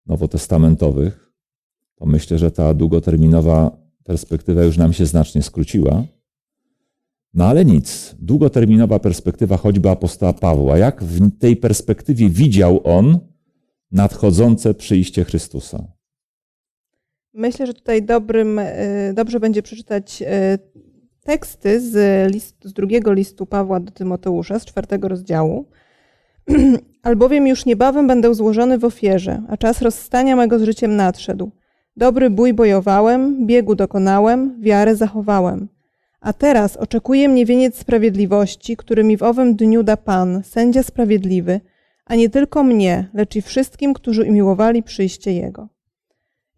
nowotestamentowych, 0.06 1.32
to 1.96 2.06
myślę, 2.06 2.38
że 2.38 2.52
ta 2.52 2.74
długoterminowa 2.74 3.78
perspektywa 4.04 4.64
już 4.64 4.78
nam 4.78 4.94
się 4.94 5.06
znacznie 5.06 5.44
skróciła. 5.44 6.04
No 7.34 7.46
ale 7.46 7.66
nic, 7.66 8.16
długoterminowa 8.20 9.00
perspektywa 9.00 9.58
choćby 9.58 9.90
apostoła 9.90 10.34
Pawła. 10.34 10.78
Jak 10.78 11.04
w 11.04 11.40
tej 11.40 11.56
perspektywie 11.58 12.30
widział 12.30 12.82
on 12.84 13.20
nadchodzące 13.92 14.74
przyjście 14.74 15.24
Chrystusa? 15.24 15.88
Myślę, 17.34 17.68
że 17.68 17.74
tutaj 17.74 18.04
dobrym, 18.04 18.60
y, 18.60 19.14
dobrze 19.16 19.40
będzie 19.40 19.62
przeczytać 19.62 20.22
y, 20.22 20.26
teksty 21.24 21.80
z, 21.80 21.96
list, 22.34 22.56
z 22.64 22.74
drugiego 22.74 23.14
listu 23.14 23.46
Pawła 23.46 23.80
do 23.80 23.92
Tymoteusza, 23.92 24.60
z 24.60 24.66
czwartego 24.66 25.08
rozdziału. 25.08 25.66
Albowiem 27.04 27.48
już 27.48 27.66
niebawem 27.66 28.08
będę 28.08 28.36
złożony 28.36 28.78
w 28.78 28.86
ofierze, 28.86 29.42
a 29.50 29.58
czas 29.58 29.82
rozstania 29.82 30.36
mego 30.36 30.60
z 30.60 30.64
życiem 30.64 30.96
nadszedł. 30.96 31.52
Dobry 31.98 32.30
bój 32.30 32.54
bojowałem, 32.54 33.48
biegu 33.48 33.76
dokonałem, 33.76 34.62
wiarę 34.62 34.96
zachowałem. 34.96 35.68
A 36.22 36.34
teraz 36.34 36.78
oczekuje 36.78 37.30
mnie 37.30 37.46
wieniec 37.46 37.78
sprawiedliwości, 37.78 38.78
który 38.78 39.04
mi 39.04 39.18
w 39.18 39.24
owym 39.24 39.56
dniu 39.56 39.84
da 39.84 39.98
Pan, 39.98 40.44
sędzia 40.44 40.84
sprawiedliwy, 40.84 41.62
a 42.06 42.16
nie 42.16 42.30
tylko 42.30 42.64
mnie, 42.64 43.10
lecz 43.14 43.36
i 43.36 43.42
wszystkim, 43.42 43.94
którzy 43.94 44.24
umiłowali 44.24 44.84
przyjście 44.84 45.34
Jego. 45.34 45.68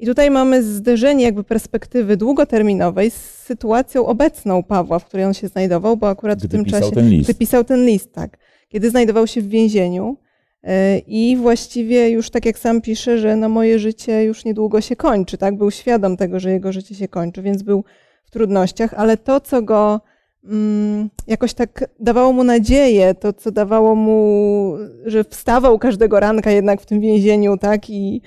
I 0.03 0.05
tutaj 0.05 0.31
mamy 0.31 0.63
zderzenie 0.63 1.23
jakby 1.25 1.43
perspektywy 1.43 2.17
długoterminowej 2.17 3.11
z 3.11 3.15
sytuacją 3.15 4.05
obecną 4.05 4.63
Pawła, 4.63 4.99
w 4.99 5.05
której 5.05 5.25
on 5.25 5.33
się 5.33 5.47
znajdował, 5.47 5.97
bo 5.97 6.09
akurat 6.09 6.39
Gdy 6.39 6.47
w 6.47 6.51
tym 6.51 6.65
czasie, 6.65 6.91
ten 6.91 7.09
list. 7.09 7.29
gdy 7.29 7.39
pisał 7.39 7.63
ten 7.63 7.85
list, 7.85 8.13
tak, 8.13 8.37
kiedy 8.69 8.89
znajdował 8.89 9.27
się 9.27 9.41
w 9.41 9.47
więzieniu 9.47 10.17
e, 10.63 10.97
i 10.97 11.37
właściwie 11.37 12.09
już 12.09 12.29
tak 12.29 12.45
jak 12.45 12.59
sam 12.59 12.81
pisze, 12.81 13.17
że 13.17 13.35
no 13.35 13.49
moje 13.49 13.79
życie 13.79 14.23
już 14.23 14.45
niedługo 14.45 14.81
się 14.81 14.95
kończy, 14.95 15.37
tak, 15.37 15.57
był 15.57 15.71
świadom 15.71 16.17
tego, 16.17 16.39
że 16.39 16.51
jego 16.51 16.71
życie 16.71 16.95
się 16.95 17.07
kończy, 17.07 17.41
więc 17.41 17.63
był 17.63 17.83
w 18.23 18.31
trudnościach, 18.31 18.93
ale 18.93 19.17
to, 19.17 19.39
co 19.39 19.61
go 19.61 20.01
mm, 20.43 21.09
jakoś 21.27 21.53
tak 21.53 21.85
dawało 21.99 22.33
mu 22.33 22.43
nadzieję, 22.43 23.15
to, 23.15 23.33
co 23.33 23.51
dawało 23.51 23.95
mu, 23.95 24.77
że 25.05 25.23
wstawał 25.23 25.79
każdego 25.79 26.19
ranka 26.19 26.51
jednak 26.51 26.81
w 26.81 26.85
tym 26.85 27.01
więzieniu, 27.01 27.57
tak, 27.57 27.89
i 27.89 28.21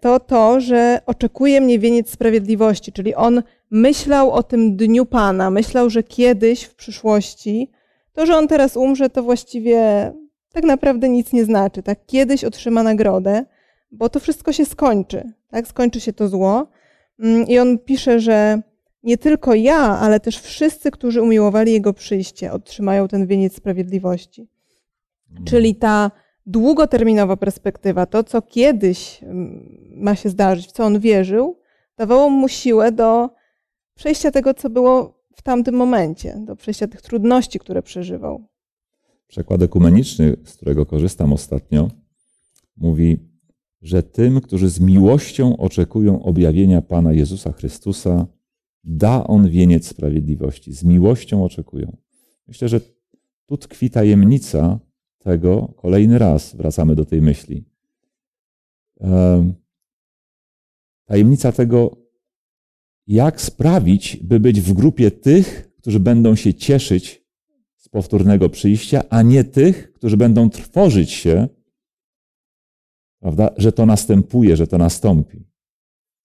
to 0.00 0.20
to, 0.20 0.60
że 0.60 1.00
oczekuje 1.06 1.60
mnie 1.60 1.78
wieniec 1.78 2.10
sprawiedliwości, 2.10 2.92
czyli 2.92 3.14
on 3.14 3.42
myślał 3.70 4.32
o 4.32 4.42
tym 4.42 4.76
dniu 4.76 5.06
Pana, 5.06 5.50
myślał, 5.50 5.90
że 5.90 6.02
kiedyś 6.02 6.62
w 6.62 6.74
przyszłości, 6.74 7.70
to, 8.12 8.26
że 8.26 8.36
on 8.36 8.48
teraz 8.48 8.76
umrze, 8.76 9.10
to 9.10 9.22
właściwie 9.22 10.12
tak 10.52 10.64
naprawdę 10.64 11.08
nic 11.08 11.32
nie 11.32 11.44
znaczy, 11.44 11.82
tak, 11.82 11.98
kiedyś 12.06 12.44
otrzyma 12.44 12.82
nagrodę, 12.82 13.44
bo 13.90 14.08
to 14.08 14.20
wszystko 14.20 14.52
się 14.52 14.64
skończy, 14.64 15.32
tak, 15.50 15.66
skończy 15.66 16.00
się 16.00 16.12
to 16.12 16.28
zło. 16.28 16.66
Mm, 17.20 17.46
I 17.46 17.58
on 17.58 17.78
pisze, 17.78 18.20
że 18.20 18.62
nie 19.02 19.18
tylko 19.18 19.54
ja, 19.54 19.78
ale 19.78 20.20
też 20.20 20.40
wszyscy, 20.40 20.90
którzy 20.90 21.22
umiłowali 21.22 21.72
Jego 21.72 21.92
przyjście, 21.92 22.52
otrzymają 22.52 23.08
ten 23.08 23.26
wieniec 23.26 23.56
sprawiedliwości. 23.56 24.48
Czyli 25.44 25.74
ta 25.74 26.10
długoterminowa 26.46 27.36
perspektywa, 27.36 28.06
to 28.06 28.24
co 28.24 28.42
kiedyś 28.42 29.22
mm, 29.22 29.78
ma 29.96 30.14
się 30.14 30.28
zdarzyć, 30.28 30.66
w 30.66 30.72
co 30.72 30.84
on 30.84 31.00
wierzył, 31.00 31.58
dawało 31.96 32.30
mu 32.30 32.48
siłę 32.48 32.92
do 32.92 33.30
przejścia 33.94 34.30
tego, 34.30 34.54
co 34.54 34.70
było 34.70 35.20
w 35.36 35.42
tamtym 35.42 35.74
momencie, 35.74 36.42
do 36.46 36.56
przejścia 36.56 36.88
tych 36.88 37.02
trudności, 37.02 37.58
które 37.58 37.82
przeżywał. 37.82 38.44
Przekład 39.26 39.62
ekumeniczny, 39.62 40.36
z 40.44 40.56
którego 40.56 40.86
korzystam 40.86 41.32
ostatnio, 41.32 41.90
mówi, 42.76 43.18
że 43.82 44.02
tym, 44.02 44.40
którzy 44.40 44.68
z 44.68 44.80
miłością 44.80 45.56
oczekują 45.56 46.22
objawienia 46.22 46.82
Pana 46.82 47.12
Jezusa 47.12 47.52
Chrystusa, 47.52 48.26
da 48.84 49.26
On 49.26 49.48
wieniec 49.48 49.86
sprawiedliwości. 49.86 50.72
Z 50.72 50.84
miłością 50.84 51.44
oczekują. 51.44 51.96
Myślę, 52.48 52.68
że 52.68 52.80
tu 53.46 53.56
tkwi 53.56 53.90
tajemnica 53.90 54.78
tego, 55.20 55.74
kolejny 55.76 56.18
raz 56.18 56.56
wracamy 56.56 56.96
do 56.96 57.04
tej 57.04 57.22
myśli. 57.22 57.64
Em, 59.00 59.54
Tajemnica 61.04 61.52
tego, 61.52 61.96
jak 63.06 63.40
sprawić, 63.40 64.16
by 64.16 64.40
być 64.40 64.60
w 64.60 64.72
grupie 64.72 65.10
tych, 65.10 65.72
którzy 65.76 66.00
będą 66.00 66.34
się 66.34 66.54
cieszyć 66.54 67.24
z 67.76 67.88
powtórnego 67.88 68.48
przyjścia, 68.48 69.02
a 69.10 69.22
nie 69.22 69.44
tych, 69.44 69.92
którzy 69.92 70.16
będą 70.16 70.50
trwożyć 70.50 71.10
się, 71.10 71.48
prawda, 73.20 73.50
że 73.56 73.72
to 73.72 73.86
następuje, 73.86 74.56
że 74.56 74.66
to 74.66 74.78
nastąpi. 74.78 75.46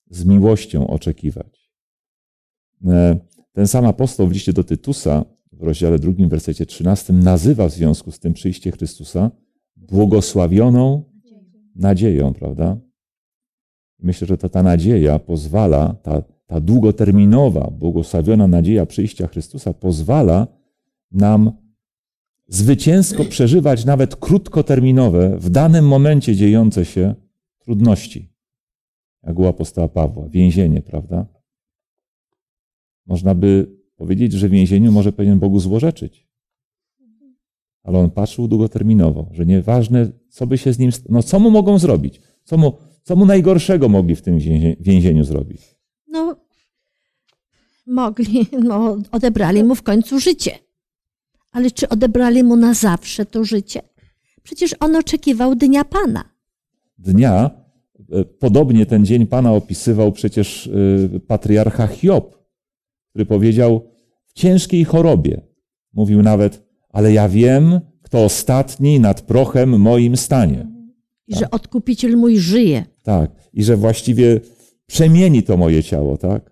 Z 0.09 0.25
miłością 0.25 0.87
oczekiwać. 0.87 1.71
E, 2.85 3.19
Ten 3.51 3.67
sam 3.67 3.85
apostoł 3.85 4.27
w 4.27 4.31
liście 4.31 4.53
do 4.53 4.63
Tytusa, 4.63 5.25
w 5.59 5.63
rozdziale 5.63 5.99
drugim, 5.99 6.29
wersecie 6.29 6.65
13, 6.65 7.13
nazywa 7.13 7.67
w 7.67 7.71
związku 7.71 8.11
z 8.11 8.19
tym 8.19 8.33
przyjście 8.33 8.71
Chrystusa 8.71 9.31
błogosławioną 9.75 11.03
nadzieją, 11.75 12.33
prawda? 12.33 12.77
Myślę, 13.99 14.27
że 14.27 14.37
to 14.37 14.49
ta 14.49 14.63
nadzieja 14.63 15.19
pozwala, 15.19 15.95
ta, 16.03 16.21
ta 16.45 16.61
długoterminowa, 16.61 17.71
błogosławiona 17.71 18.47
nadzieja 18.47 18.85
przyjścia 18.85 19.27
Chrystusa 19.27 19.73
pozwala 19.73 20.47
nam 21.11 21.51
zwycięsko 22.47 23.25
przeżywać 23.25 23.85
nawet 23.85 24.15
krótkoterminowe, 24.15 25.37
w 25.39 25.49
danym 25.49 25.87
momencie 25.87 26.35
dziejące 26.35 26.85
się 26.85 27.15
trudności. 27.59 28.35
Jak 29.23 29.39
u 29.39 29.45
apostoła 29.45 29.87
Pawła, 29.87 30.29
więzienie, 30.29 30.81
prawda? 30.81 31.25
Można 33.05 33.35
by 33.35 33.75
powiedzieć, 33.95 34.31
że 34.33 34.47
w 34.47 34.51
więzieniu 34.51 34.91
może 34.91 35.11
powinien 35.11 35.39
Bogu 35.39 35.59
złorzeczyć. 35.59 36.27
Ale 37.83 37.99
on 37.99 38.09
patrzył 38.09 38.47
długoterminowo, 38.47 39.27
że 39.31 39.45
nieważne, 39.45 40.11
co 40.29 40.47
by 40.47 40.57
się 40.57 40.73
z 40.73 40.79
nim, 40.79 40.91
no 41.09 41.23
co 41.23 41.39
mu 41.39 41.51
mogą 41.51 41.79
zrobić, 41.79 42.21
co 42.43 42.57
mu, 42.57 42.73
co 43.03 43.15
mu 43.15 43.25
najgorszego 43.25 43.89
mogli 43.89 44.15
w 44.15 44.21
tym 44.21 44.39
więzie- 44.39 44.75
więzieniu 44.79 45.23
zrobić. 45.23 45.61
No, 46.07 46.35
mogli, 47.87 48.47
no, 48.63 48.97
odebrali 49.11 49.63
mu 49.63 49.75
w 49.75 49.83
końcu 49.83 50.19
życie. 50.19 50.51
Ale 51.51 51.71
czy 51.71 51.89
odebrali 51.89 52.43
mu 52.43 52.55
na 52.55 52.73
zawsze 52.73 53.25
to 53.25 53.43
życie? 53.43 53.81
Przecież 54.43 54.75
on 54.79 54.95
oczekiwał 54.95 55.55
dnia 55.55 55.83
Pana. 55.85 56.23
dnia. 56.97 57.51
E, 58.11 58.25
Podobnie 58.25 58.85
ten 58.85 59.05
dzień 59.05 59.27
Pana 59.27 59.53
opisywał 59.53 60.11
przecież 60.11 60.67
e, 61.15 61.19
patriarcha 61.19 61.87
Hiob, 61.87 62.44
który 63.15 63.25
powiedział 63.25 63.87
w 64.25 64.33
ciężkiej 64.33 64.85
chorobie. 64.85 65.41
Mówił 65.93 66.21
nawet, 66.21 66.63
ale 66.89 67.13
ja 67.13 67.29
wiem, 67.29 67.79
kto 68.01 68.25
ostatni 68.25 68.99
nad 68.99 69.21
prochem 69.21 69.79
moim 69.81 70.17
stanie. 70.17 70.67
I 71.27 71.35
że 71.35 71.51
odkupiciel 71.51 72.17
mój 72.17 72.39
żyje. 72.39 72.85
Tak. 73.03 73.31
I 73.53 73.63
że 73.63 73.77
właściwie 73.77 74.39
przemieni 74.85 75.43
to 75.43 75.57
moje 75.57 75.83
ciało, 75.83 76.17
tak? 76.17 76.51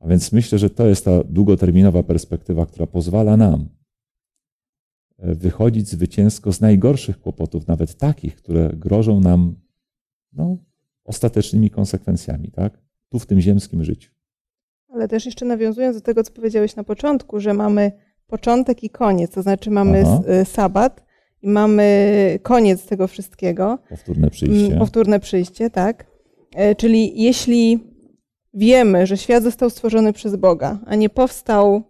A 0.00 0.08
więc 0.08 0.32
myślę, 0.32 0.58
że 0.58 0.70
to 0.70 0.86
jest 0.86 1.04
ta 1.04 1.24
długoterminowa 1.24 2.02
perspektywa, 2.02 2.66
która 2.66 2.86
pozwala 2.86 3.36
nam 3.36 3.68
e, 5.18 5.34
wychodzić 5.34 5.88
zwycięsko 5.88 6.52
z 6.52 6.60
najgorszych 6.60 7.20
kłopotów, 7.20 7.66
nawet 7.66 7.94
takich, 7.94 8.36
które 8.36 8.70
grożą 8.76 9.20
nam 9.20 9.54
no, 10.32 10.56
ostatecznymi 11.04 11.70
konsekwencjami, 11.70 12.50
tak? 12.50 12.82
Tu 13.08 13.18
w 13.18 13.26
tym 13.26 13.40
ziemskim 13.40 13.84
życiu. 13.84 14.13
Ale 14.94 15.08
też 15.08 15.26
jeszcze 15.26 15.44
nawiązując 15.44 15.96
do 15.96 16.02
tego, 16.02 16.22
co 16.22 16.32
powiedziałeś 16.32 16.76
na 16.76 16.84
początku, 16.84 17.40
że 17.40 17.54
mamy 17.54 17.92
początek 18.26 18.84
i 18.84 18.90
koniec, 18.90 19.30
to 19.30 19.42
znaczy 19.42 19.70
mamy 19.70 20.04
Aha. 20.06 20.20
y, 20.42 20.44
sabat 20.44 21.04
i 21.42 21.48
mamy 21.48 22.38
koniec 22.42 22.86
tego 22.86 23.08
wszystkiego. 23.08 23.78
Powtórne 23.88 24.30
przyjście. 24.30 24.66
Mm, 24.66 24.78
Powtórne 24.78 25.20
przyjście, 25.20 25.70
tak. 25.70 26.06
E, 26.54 26.74
Czyli 26.74 27.22
jeśli 27.22 27.80
wiemy, 28.54 29.06
że 29.06 29.16
świat 29.16 29.42
został 29.42 29.70
stworzony 29.70 30.12
przez 30.12 30.36
Boga, 30.36 30.78
a 30.86 30.94
nie 30.94 31.08
powstał 31.10 31.82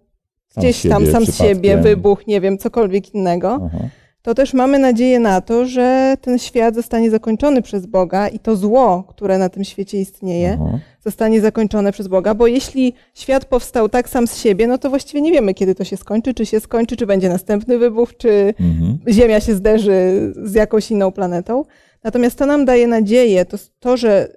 Sam 0.48 0.62
gdzieś 0.64 0.82
tam 0.82 1.02
siebie, 1.02 1.12
sam 1.12 1.26
z 1.26 1.38
siebie, 1.38 1.76
wybuch, 1.76 2.26
nie 2.26 2.40
wiem, 2.40 2.58
cokolwiek 2.58 3.14
innego, 3.14 3.60
Aha. 3.66 3.88
To 4.24 4.34
też 4.34 4.54
mamy 4.54 4.78
nadzieję 4.78 5.20
na 5.20 5.40
to, 5.40 5.66
że 5.66 6.16
ten 6.20 6.38
świat 6.38 6.74
zostanie 6.74 7.10
zakończony 7.10 7.62
przez 7.62 7.86
Boga 7.86 8.28
i 8.28 8.38
to 8.38 8.56
zło, 8.56 9.04
które 9.08 9.38
na 9.38 9.48
tym 9.48 9.64
świecie 9.64 10.00
istnieje, 10.00 10.58
Aha. 10.60 10.78
zostanie 11.04 11.40
zakończone 11.40 11.92
przez 11.92 12.08
Boga, 12.08 12.34
bo 12.34 12.46
jeśli 12.46 12.94
świat 13.14 13.44
powstał 13.44 13.88
tak 13.88 14.08
sam 14.08 14.26
z 14.26 14.38
siebie, 14.38 14.66
no 14.66 14.78
to 14.78 14.90
właściwie 14.90 15.20
nie 15.20 15.32
wiemy, 15.32 15.54
kiedy 15.54 15.74
to 15.74 15.84
się 15.84 15.96
skończy, 15.96 16.34
czy 16.34 16.46
się 16.46 16.60
skończy, 16.60 16.96
czy 16.96 17.06
będzie 17.06 17.28
następny 17.28 17.78
wybuch, 17.78 18.16
czy 18.16 18.54
Mhm. 18.60 18.98
Ziemia 19.08 19.40
się 19.40 19.54
zderzy 19.54 20.32
z 20.44 20.54
jakąś 20.54 20.90
inną 20.90 21.12
planetą. 21.12 21.64
Natomiast 22.04 22.38
to 22.38 22.46
nam 22.46 22.64
daje 22.64 22.86
nadzieję, 22.86 23.44
to, 23.44 23.56
to, 23.80 23.96
że 23.96 24.36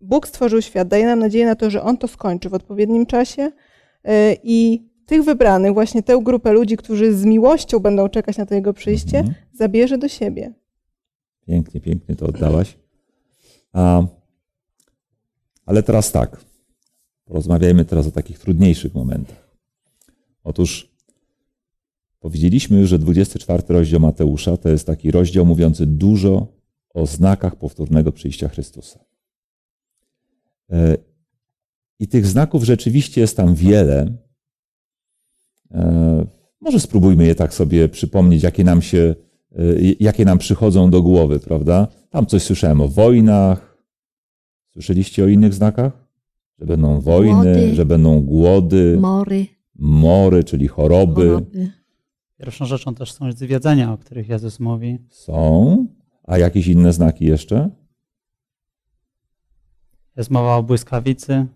Bóg 0.00 0.28
stworzył 0.28 0.62
świat, 0.62 0.88
daje 0.88 1.06
nam 1.06 1.18
nadzieję 1.18 1.46
na 1.46 1.54
to, 1.54 1.70
że 1.70 1.82
On 1.82 1.96
to 1.96 2.08
skończy 2.08 2.48
w 2.48 2.54
odpowiednim 2.54 3.06
czasie 3.06 3.42
yy, 3.42 4.12
i 4.42 4.82
tych 5.06 5.22
wybranych, 5.24 5.72
właśnie 5.72 6.02
tę 6.02 6.20
grupę 6.22 6.52
ludzi, 6.52 6.76
którzy 6.76 7.16
z 7.16 7.24
miłością 7.24 7.78
będą 7.78 8.08
czekać 8.08 8.36
na 8.36 8.46
to 8.46 8.54
Jego 8.54 8.72
przyjście, 8.72 9.18
Mhm. 9.18 9.34
zabierze 9.52 9.98
do 9.98 10.08
siebie. 10.08 10.52
Pięknie, 11.46 11.80
pięknie 11.80 12.16
to 12.16 12.26
oddałaś. 12.26 12.78
A, 13.72 14.02
ale 15.66 15.82
teraz 15.82 16.12
tak. 16.12 16.44
Porozmawiajmy 17.24 17.84
teraz 17.84 18.06
o 18.06 18.10
takich 18.10 18.38
trudniejszych 18.38 18.94
momentach. 18.94 19.48
Otóż 20.44 20.90
powiedzieliśmy 22.20 22.78
już, 22.80 22.90
że 22.90 22.98
24 22.98 23.62
rozdział 23.68 24.00
Mateusza 24.00 24.56
to 24.56 24.68
jest 24.68 24.86
taki 24.86 25.10
rozdział 25.10 25.46
mówiący 25.46 25.86
dużo 25.86 26.46
o 26.94 27.06
znakach 27.06 27.56
powtórnego 27.56 28.12
przyjścia 28.12 28.48
Chrystusa. 28.48 29.04
E, 30.70 30.96
I 31.98 32.08
tych 32.08 32.26
znaków 32.26 32.64
rzeczywiście 32.64 33.20
jest 33.20 33.36
tam 33.36 33.54
wiele. 33.54 34.12
E, 35.70 36.26
Może 36.60 36.80
spróbujmy 36.80 37.26
je 37.26 37.34
tak 37.34 37.54
sobie 37.54 37.88
przypomnieć, 37.88 38.42
jakie 38.42 38.64
nam 38.64 38.82
się, 38.82 39.14
e, 39.52 39.62
jakie 40.00 40.24
nam 40.24 40.38
przychodzą 40.38 40.90
do 40.90 41.02
głowy, 41.02 41.40
prawda? 41.40 41.88
Tam 42.10 42.26
coś 42.26 42.42
słyszałem 42.42 42.80
o 42.80 42.88
wojnach. 42.88 43.76
Słyszeliście 44.72 45.24
o 45.24 45.26
innych 45.28 45.54
znakach? 45.54 46.06
Że 46.58 46.66
będą 46.66 47.00
wojny, 47.00 47.32
Głody. 47.34 47.74
że 47.74 47.86
będą 47.86 48.20
głody, 48.20 48.96
Mory. 49.00 49.46
mory, 49.78 50.44
czyli 50.44 50.68
choroby. 50.68 51.26
choroby. 51.28 51.70
Pierwszą 52.38 52.64
rzeczą 52.66 52.94
też 52.94 53.12
są 53.12 53.32
zwiedzenia, 53.32 53.92
o 53.92 53.98
których 53.98 54.28
Jezus 54.28 54.60
mówi. 54.60 54.98
Są. 55.10 55.86
A 56.24 56.38
jakieś 56.38 56.66
inne 56.66 56.92
znaki 56.92 57.24
jeszcze? 57.24 57.70
Jest 60.16 60.30
mowa 60.30 60.56
o 60.56 60.62
błyskawicy, 60.62 61.46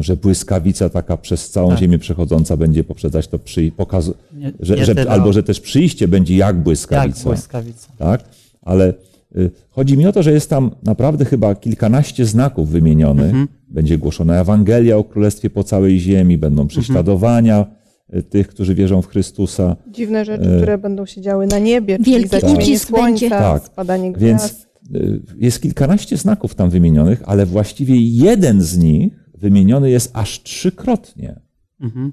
Że 0.00 0.16
błyskawica 0.16 0.88
taka 0.88 1.16
przez 1.16 1.50
całą 1.50 1.68
Tak. 1.70 1.78
ziemię 1.78 1.98
przechodząca 1.98 2.56
będzie 2.56 2.84
poprzedzać 2.84 3.28
to 3.28 3.38
przy, 3.38 3.72
pokazu, 3.76 4.14
nie, 4.36 4.52
że, 4.60 4.76
nie 4.76 4.84
że, 4.84 5.10
albo 5.10 5.32
że 5.32 5.42
też 5.42 5.60
przyjście 5.60 6.08
będzie 6.08 6.36
jak 6.36 6.56
jak 6.56 6.62
błyskawica. 6.62 7.24
błyskawica. 7.24 7.88
tak? 7.98 8.24
Ale 8.62 8.94
y, 9.36 9.50
chodzi 9.70 9.98
mi 9.98 10.06
o 10.06 10.12
to, 10.12 10.22
że 10.22 10.32
jest 10.32 10.50
tam 10.50 10.70
naprawdę 10.82 11.24
chyba 11.24 11.54
kilkanaście 11.54 12.26
znaków 12.26 12.68
wymienionych. 12.70 13.24
Mhm. 13.24 13.48
Będzie 13.68 13.98
głoszona 13.98 14.40
Ewangelia 14.40 14.96
o 14.96 15.04
Królestwie 15.04 15.50
po 15.50 15.64
całej 15.64 16.00
ziemi, 16.00 16.38
będą 16.38 16.66
prześladowania 16.66 17.66
y, 18.14 18.22
tych, 18.22 18.48
którzy 18.48 18.74
wierzą 18.74 19.02
w 19.02 19.06
Chrystusa. 19.06 19.76
Dziwne 19.90 20.24
rzeczy, 20.24 20.44
E, 20.50 20.56
które 20.56 20.78
będą 20.78 21.06
się 21.06 21.20
działy 21.20 21.46
na 21.46 21.58
niebie, 21.58 21.98
czyli 21.98 22.10
Wielki 22.10 22.28
zaćmienie 22.28 22.58
ucisk 22.58 22.88
słońca, 22.88 23.04
będzie. 23.10 23.28
Tak. 23.30 23.62
spadanie 23.66 24.12
Więc 24.16 24.42
gwiazd. 24.42 24.66
y, 24.94 25.20
jest 25.38 25.62
kilkanaście 25.62 26.16
znaków 26.16 26.54
tam 26.54 26.70
wymienionych, 26.70 27.22
ale 27.26 27.46
właściwie 27.46 27.96
jeden 28.00 28.62
z 28.62 28.78
nich 28.78 29.21
wymieniony 29.42 29.90
jest 29.90 30.10
aż 30.16 30.42
trzykrotnie. 30.42 31.40
Mhm. 31.80 32.12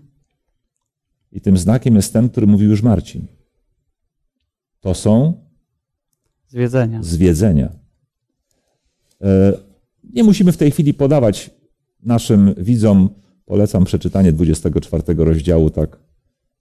I 1.31 1.41
tym 1.41 1.57
znakiem 1.57 1.95
jest 1.95 2.13
ten, 2.13 2.29
który 2.29 2.47
mówił 2.47 2.69
już 2.69 2.81
Marcin. 2.81 3.27
To 4.79 4.93
są 4.93 5.33
Zwiedzenia. 6.47 7.03
zwiedzenia. 7.03 7.69
E, 9.21 9.53
Nie 10.13 10.23
musimy 10.23 10.51
w 10.51 10.57
tej 10.57 10.71
chwili 10.71 10.93
podawać 10.93 11.51
naszym 12.03 12.53
widzom, 12.57 13.09
polecam 13.45 13.83
przeczytanie 13.85 14.33
24 14.33 15.03
rozdziału 15.17 15.69
tak 15.69 15.97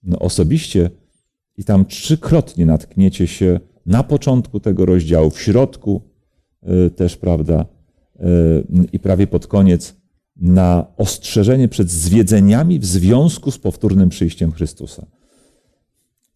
no, 0.02 0.18
osobiście 0.18 0.90
i 1.56 1.64
tam 1.64 1.84
trzykrotnie 1.84 2.66
natkniecie 2.66 3.26
się 3.26 3.60
na 3.86 4.02
początku 4.02 4.60
tego 4.60 4.86
rozdziału, 4.86 5.30
w 5.30 5.40
środku 5.40 6.02
e, 6.62 6.90
też, 6.90 7.16
prawda, 7.16 7.66
e, 8.20 8.24
i 8.92 8.98
prawie 8.98 9.26
pod 9.26 9.46
koniec 9.46 9.96
na 10.38 10.86
ostrzeżenie 10.96 11.68
przed 11.68 11.90
zwiedzeniami 11.90 12.78
w 12.78 12.86
związku 12.86 13.50
z 13.50 13.58
powtórnym 13.58 14.08
przyjściem 14.08 14.52
Chrystusa. 14.52 15.06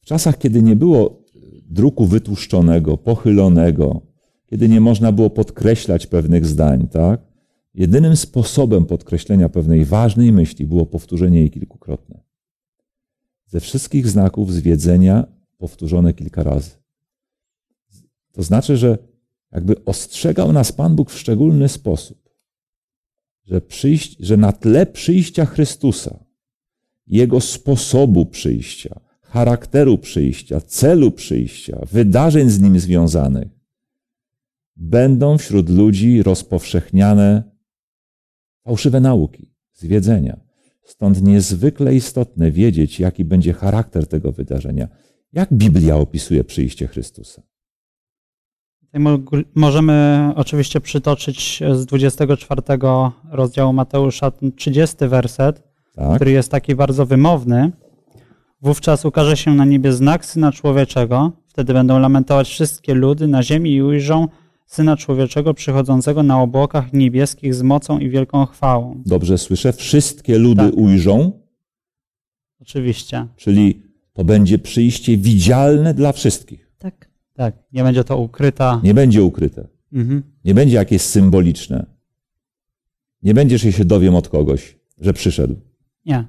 W 0.01 0.05
czasach, 0.05 0.39
kiedy 0.39 0.63
nie 0.63 0.77
było 0.77 1.23
druku 1.71 2.07
wytłuszczonego, 2.07 2.97
pochylonego, 2.97 4.01
kiedy 4.47 4.69
nie 4.69 4.81
można 4.81 5.13
było 5.13 5.31
podkreślać 5.31 6.07
pewnych 6.07 6.47
zdań, 6.47 6.89
tak? 6.89 7.21
Jedynym 7.75 8.17
sposobem 8.17 8.85
podkreślenia 8.85 9.49
pewnej 9.49 9.85
ważnej 9.85 10.33
myśli 10.33 10.67
było 10.67 10.87
powtórzenie 10.87 11.41
jej 11.41 11.51
kilkukrotne. 11.51 12.21
Ze 13.47 13.61
wszystkich 13.61 14.09
znaków 14.09 14.53
zwiedzenia 14.53 15.27
powtórzone 15.59 16.15
kilka 16.15 16.43
razy. 16.43 16.71
To 18.33 18.43
znaczy, 18.43 18.77
że 18.77 18.99
jakby 19.53 19.85
ostrzegał 19.85 20.53
nas 20.53 20.73
Pan 20.73 20.97
Bóg 20.97 21.11
w 21.11 21.19
szczególny 21.19 21.69
sposób, 21.69 22.22
że, 23.45 23.61
przyjść, 23.61 24.17
że 24.21 24.37
na 24.37 24.53
tle 24.53 24.87
przyjścia 24.87 25.45
Chrystusa, 25.47 26.25
Jego 27.07 27.41
sposobu 27.41 28.27
przyjścia, 28.27 29.01
charakteru 29.23 29.99
przyjścia, 29.99 30.61
celu 30.61 31.11
przyjścia, 31.11 31.79
wydarzeń 31.93 32.51
z 32.51 32.61
nim 32.61 32.81
związanych, 32.81 33.49
będą 34.77 35.39
wśród 35.39 35.71
ludzi 35.71 36.23
rozpowszechniane 36.23 37.43
fałszywe 38.65 39.01
nauki, 39.01 39.51
zwiedzenia. 39.75 40.41
Stąd 40.85 41.23
niezwykle 41.23 41.95
istotne 41.95 42.51
wiedzieć, 42.51 43.01
jaki 43.01 43.25
będzie 43.25 43.53
charakter 43.53 44.07
tego 44.07 44.33
wydarzenia. 44.33 44.89
Jak 45.33 45.53
Biblia 45.53 45.97
opisuje 45.97 46.45
przyjście 46.45 46.87
Chrystusa? 46.87 47.43
Możemy 49.55 50.29
oczywiście 50.37 50.81
przytoczyć 50.81 51.63
z 51.73 51.87
24 51.87 52.63
rozdziału 53.31 53.73
Mateusza 53.73 54.31
ten 54.31 54.53
30 54.53 54.97
werset, 55.01 55.63
Tak? 55.95 56.17
który 56.17 56.31
jest 56.31 56.51
taki 56.51 56.75
bardzo 56.75 57.07
wymowny. 57.07 57.73
Wówczas 58.63 59.05
ukaże 59.05 59.37
się 59.37 59.55
na 59.55 59.65
niebie 59.65 59.93
znak 59.93 60.25
Syna 60.27 60.53
Człowieczego. 60.53 61.33
Wtedy 61.49 61.73
będą 61.73 61.99
lamentować 61.99 62.49
wszystkie 62.49 62.95
ludy 62.95 63.29
na 63.29 63.43
ziemi 63.43 63.71
i 63.75 63.83
ujrzą 63.83 64.29
Syna 64.67 64.97
Człowieczego 64.97 65.55
przychodzącego 65.55 66.23
na 66.23 66.41
obłokach 66.43 66.93
niebieskich 66.93 67.55
z 67.55 67.63
mocą 67.63 67.99
i 67.99 68.11
wielką 68.11 68.47
chwałą. 68.47 69.03
Dobrze 69.07 69.39
słyszę? 69.39 69.73
Wszystkie 69.73 70.39
ludy 70.39 70.63
Tak. 70.65 70.77
ujrzą, 70.77 71.33
Oczywiście. 72.61 73.27
czyli 73.37 73.83
to 74.13 74.25
będzie 74.25 74.59
przyjście 74.59 75.17
widzialne 75.17 75.95
dla 75.95 76.13
wszystkich. 76.13 76.71
Tak. 76.79 77.12
Tak, 77.35 77.55
nie 77.73 77.83
będzie 77.83 78.05
to 78.05 78.19
ukryta. 78.19 78.81
Nie 78.83 78.95
będzie 78.95 79.23
ukryte. 79.23 79.69
Mhm. 79.93 80.23
Nie 80.45 80.55
będzie 80.55 80.77
jakieś 80.77 81.03
symboliczne. 81.03 81.87
Nie 83.23 83.35
będzie, 83.35 83.59
że 83.59 83.73
się 83.73 83.85
dowiem 83.85 84.15
od 84.15 84.29
kogoś, 84.29 84.79
że 84.99 85.13
przyszedł. 85.13 85.57
Nie. 86.07 86.25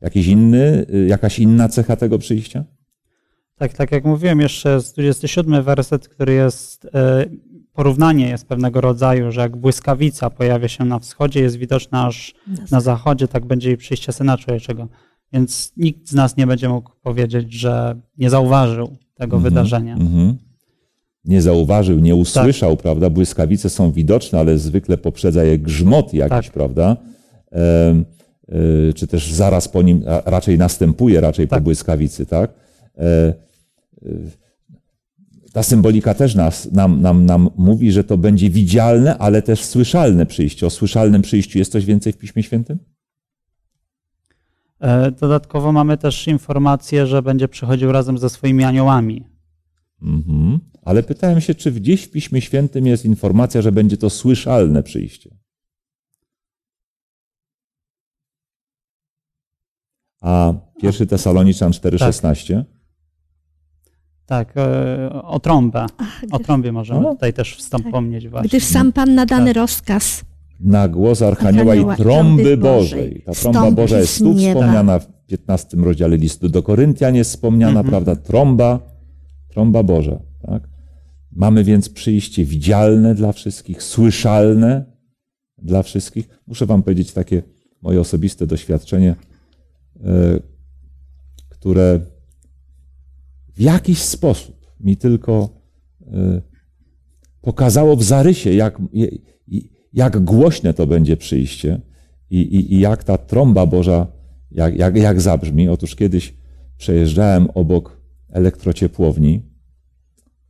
Jakiś 0.00 0.26
inny, 0.26 0.86
y, 0.94 1.06
jakaś 1.06 1.38
inna 1.38 1.68
cecha 1.68 1.96
tego 1.96 2.18
przyjścia? 2.18 2.64
Tak, 3.56 3.72
tak 3.72 3.92
jak 3.92 4.04
mówiłem, 4.04 4.40
jeszcze 4.40 4.80
z 4.80 4.92
27 4.92 5.62
werset, 5.62 6.08
który 6.08 6.32
jest, 6.32 6.84
e, 6.94 7.24
porównanie 7.72 8.28
jest 8.28 8.46
pewnego 8.46 8.80
rodzaju, 8.80 9.32
że 9.32 9.40
jak 9.40 9.56
błyskawica 9.56 10.30
pojawia 10.30 10.68
się 10.68 10.84
na 10.84 10.98
wschodzie, 10.98 11.40
jest 11.40 11.56
widoczna 11.56 12.06
aż 12.06 12.34
na 12.70 12.80
zachodzie, 12.80 13.28
tak 13.28 13.44
będzie 13.44 13.72
i 13.72 13.76
przyjście 13.76 14.12
Syna 14.12 14.38
Człowieczego. 14.38 14.88
Więc 15.32 15.72
nikt 15.76 16.08
z 16.08 16.12
nas 16.14 16.36
nie 16.36 16.46
będzie 16.46 16.68
mógł 16.68 16.90
powiedzieć, 17.02 17.52
że 17.52 18.00
nie 18.18 18.30
zauważył 18.30 18.96
tego 19.14 19.38
wydarzenia. 19.38 19.94
Mhm. 19.94 20.36
Nie 21.24 21.42
zauważył, 21.42 21.98
nie 21.98 22.14
usłyszał, 22.14 22.76
prawda? 22.76 23.10
Błyskawice 23.10 23.70
są 23.70 23.92
widoczne, 23.92 24.38
ale 24.38 24.58
zwykle 24.58 24.98
poprzedza 24.98 25.44
je 25.44 25.58
grzmot 25.58 26.14
jakiś, 26.14 26.46
Tak. 26.46 26.52
prawda? 26.52 26.96
E, 27.52 27.58
e, 28.48 28.92
czy 28.92 29.06
też 29.06 29.32
zaraz 29.32 29.68
po 29.68 29.82
nim, 29.82 30.02
raczej 30.24 30.58
następuje 30.58 31.20
raczej 31.20 31.48
po 31.48 31.54
Tak. 31.54 31.62
błyskawicy, 31.64 32.26
tak? 32.26 32.54
E, 32.98 33.02
e, 33.02 34.08
ta 35.52 35.62
symbolika 35.62 36.14
też 36.14 36.34
nas, 36.34 36.72
nam, 36.72 37.00
nam, 37.00 37.26
nam 37.26 37.50
mówi, 37.56 37.92
że 37.92 38.04
to 38.04 38.18
będzie 38.18 38.50
widzialne, 38.50 39.18
ale 39.18 39.42
też 39.42 39.64
słyszalne 39.64 40.26
przyjście. 40.26 40.66
O 40.66 40.70
słyszalnym 40.70 41.22
przyjściu 41.22 41.58
jest 41.58 41.72
coś 41.72 41.84
więcej 41.84 42.12
w 42.12 42.16
Piśmie 42.18 42.42
Świętym? 42.42 42.78
E, 44.84 45.10
Dodatkowo 45.10 45.72
mamy 45.72 45.98
też 45.98 46.28
informację, 46.28 47.06
że 47.06 47.22
będzie 47.22 47.48
przychodził 47.48 47.92
razem 47.92 48.18
ze 48.18 48.30
swoimi 48.30 48.64
aniołami. 48.64 49.26
Mhm. 50.02 50.60
Ale 50.82 51.02
pytałem 51.02 51.40
się, 51.40 51.54
czy 51.54 51.72
gdzieś 51.72 52.04
w 52.04 52.10
Piśmie 52.10 52.40
Świętym 52.40 52.86
jest 52.86 53.04
informacja, 53.04 53.62
że 53.62 53.72
będzie 53.72 53.96
to 53.96 54.10
słyszalne 54.10 54.82
przyjście. 54.82 55.30
A 60.22 60.52
pierwszy 60.82 61.06
Tesaloniczan 61.06 61.72
4,16? 61.72 62.64
Tak, 64.26 64.52
e, 64.56 65.22
o 65.22 65.40
trąbę. 65.40 65.86
O 66.30 66.38
trąbie 66.38 66.72
możemy 66.72 67.08
O. 67.08 67.12
tutaj 67.12 67.32
też 67.32 67.56
wspomnieć 67.56 68.28
właśnie. 68.28 68.48
Gdyż 68.48 68.64
sam 68.64 68.92
Pan 68.92 69.14
nadany 69.14 69.46
Tak. 69.54 69.56
rozkaz 69.56 70.24
Na 70.60 70.88
głos 70.88 71.22
Archanioła 71.22 71.72
Archanioła 71.72 71.94
i 71.94 71.96
trąby 71.96 72.42
trąby 72.42 72.56
Bożej. 72.56 73.22
Ta 73.26 73.32
trąba 73.32 73.70
Boża 73.70 73.98
jest 73.98 74.18
tu 74.18 74.32
nieba. 74.32 74.60
wspomniana 74.60 74.98
w 74.98 75.06
15 75.26 75.76
rozdziale 75.76 76.16
listu 76.16 76.48
do 76.48 76.62
Koryntian 76.62 77.14
jest 77.14 77.30
wspomniana, 77.30 77.80
Mhm. 77.80 77.88
prawda? 77.88 78.16
Trąba, 78.16 78.80
trąba 79.48 79.82
Boża. 79.82 80.18
Tak? 80.42 80.68
Mamy 81.32 81.64
więc 81.64 81.88
przyjście 81.88 82.44
widzialne 82.44 83.14
dla 83.14 83.32
wszystkich, 83.32 83.82
słyszalne 83.82 84.84
dla 85.58 85.82
wszystkich. 85.82 86.28
Muszę 86.46 86.66
wam 86.66 86.82
powiedzieć 86.82 87.12
takie 87.12 87.42
moje 87.82 88.00
osobiste 88.00 88.46
doświadczenie, 88.46 89.16
e, 90.04 90.40
które 91.48 92.00
w 93.54 93.60
jakiś 93.60 93.98
sposób 94.02 94.56
mi 94.80 94.96
tylko 94.96 95.48
e, 96.06 96.40
pokazało 97.40 97.96
w 97.96 98.02
zarysie, 98.02 98.52
jak, 98.52 98.78
jak 99.94 100.24
głośne 100.24 100.74
to 100.74 100.86
będzie 100.86 101.16
przyjście 101.16 101.80
i, 102.30 102.38
i, 102.40 102.74
i 102.74 102.80
jak 102.80 103.04
ta 103.04 103.18
trąba 103.18 103.66
Boża, 103.66 104.06
jak, 104.50 104.76
jak, 104.76 104.96
jak 104.96 105.20
zabrzmi. 105.20 105.68
Otóż 105.68 105.96
kiedyś 105.96 106.34
przejeżdżałem 106.76 107.48
obok 107.54 108.00
elektrociepłowni, 108.30 109.42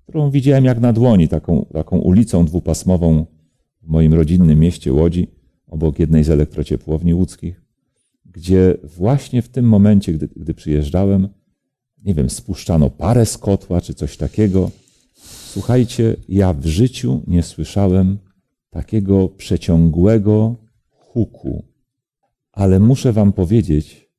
którą 0.03 0.31
widziałem 0.31 0.65
jak 0.65 0.81
na 0.81 0.93
dłoni, 0.93 1.29
taką, 1.29 1.67
taką 1.73 1.99
ulicą 1.99 2.47
dwupasmową 2.47 3.27
w 3.83 3.89
moim 3.89 4.15
rodzinnym 4.15 4.61
mieście 4.61 4.93
Łodzi, 4.93 5.29
obok 5.67 5.99
jednej 5.99 6.25
z 6.25 6.31
elektrociepłowni 6.31 7.15
łódzkich, 7.15 7.63
gdzie 8.25 8.75
właśnie 8.97 9.43
w 9.43 9.49
tym 9.49 9.69
momencie, 9.69 10.13
gdy, 10.13 10.29
gdy 10.37 10.55
przyjeżdżałem, 10.55 11.29
nie 12.05 12.15
wiem, 12.15 12.31
spuszczano 12.31 12.91
parę 12.91 13.27
z 13.27 13.39
kotła 13.39 13.81
czy 13.81 13.95
coś 13.95 14.17
takiego. 14.17 14.71
Słuchajcie, 15.53 16.17
ja 16.29 16.53
w 16.53 16.67
życiu 16.67 17.23
nie 17.27 17.43
słyszałem 17.43 18.19
takiego 18.75 19.29
przeciągłego 19.29 20.57
huku, 20.91 21.65
Ale 22.53 22.81
muszę 22.81 23.13
Wam 23.13 23.33
powiedzieć, 23.33 24.11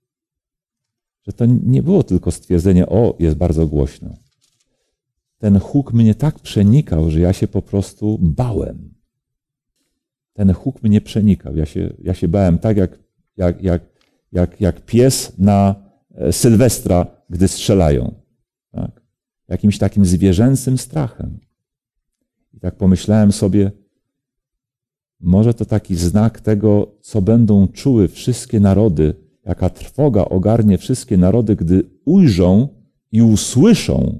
że 1.28 1.34
to 1.34 1.46
nie 1.46 1.84
było 1.84 2.04
tylko 2.04 2.32
stwierdzenie, 2.32 2.88
o, 2.88 3.15
jest 3.20 3.38
bardzo 3.38 3.68
głośno. 3.68 4.18
Ten 5.38 5.60
huk 5.60 5.94
mnie 5.94 6.15
tak 6.15 6.39
przenikał, 6.39 7.12
że 7.12 7.20
ja 7.20 7.34
się 7.34 7.48
po 7.48 7.62
prostu 7.62 8.18
bałem. 8.22 8.94
Ten 10.34 10.54
huk 10.54 10.84
mnie 10.84 11.02
przenikał. 11.02 11.56
Ja 11.56 11.65
się, 11.65 11.94
ja 12.00 12.13
się 12.13 12.28
bałem 12.28 12.60
tak, 12.60 12.78
jak, 12.78 13.00
jak, 13.38 13.63
jak, 13.63 13.82
jak, 14.32 14.62
jak 14.62 14.86
pies 14.86 15.38
na 15.38 15.76
e, 16.15 16.32
Sylwestra, 16.32 17.08
gdy 17.30 17.48
strzelają. 17.48 18.15
Tak? 18.72 19.02
Jakimś 19.48 19.78
takim 19.78 20.06
zwierzęcym 20.06 20.78
strachem. 20.78 21.39
I 22.54 22.60
tak 22.60 22.76
pomyślałem 22.76 23.32
sobie, 23.32 23.85
może 25.25 25.53
to 25.53 25.65
taki 25.65 25.95
znak 25.95 26.41
tego, 26.41 26.91
co 27.01 27.21
będą 27.21 27.67
czuły 27.67 28.07
wszystkie 28.07 28.59
narody, 28.59 29.13
jaka 29.45 29.69
trwoga 29.69 30.25
ogarnie 30.25 30.77
wszystkie 30.77 31.17
narody, 31.17 31.55
gdy 31.55 31.83
ujrzą 32.05 32.67
i 33.11 33.21
usłyszą 33.21 34.19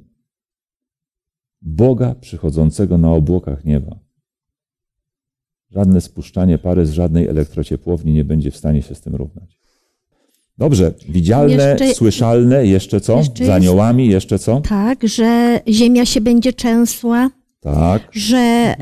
Boga 1.62 2.16
przychodzącego 2.22 2.98
na 2.98 3.12
obłokach 3.14 3.66
nieba. 3.66 4.00
Żadne 5.72 6.02
spuszczanie 6.02 6.58
pary 6.58 6.86
z 6.86 6.92
żadnej 6.92 7.28
elektrociepłowni 7.28 8.14
nie 8.14 8.26
będzie 8.26 8.52
w 8.52 8.58
stanie 8.58 8.82
się 8.82 8.96
z 8.96 9.02
tym 9.02 9.16
równać. 9.16 9.60
Dobrze, 10.58 10.94
widzialne, 11.10 11.54
Jeszcze- 11.54 11.94
słyszalne, 11.94 12.66
jeszcze 12.66 13.02
co? 13.02 13.18
jeszcze 13.18 13.46
Z 13.46 13.50
aniołami, 13.50 14.08
jeszcze 14.08 14.40
co? 14.40 14.62
Tak, 14.62 15.08
że 15.08 15.60
ziemia 15.68 16.06
się 16.06 16.22
będzie 16.22 16.54
trzęsła, 16.54 17.30
Tak, 17.60 18.10
że 18.12 18.76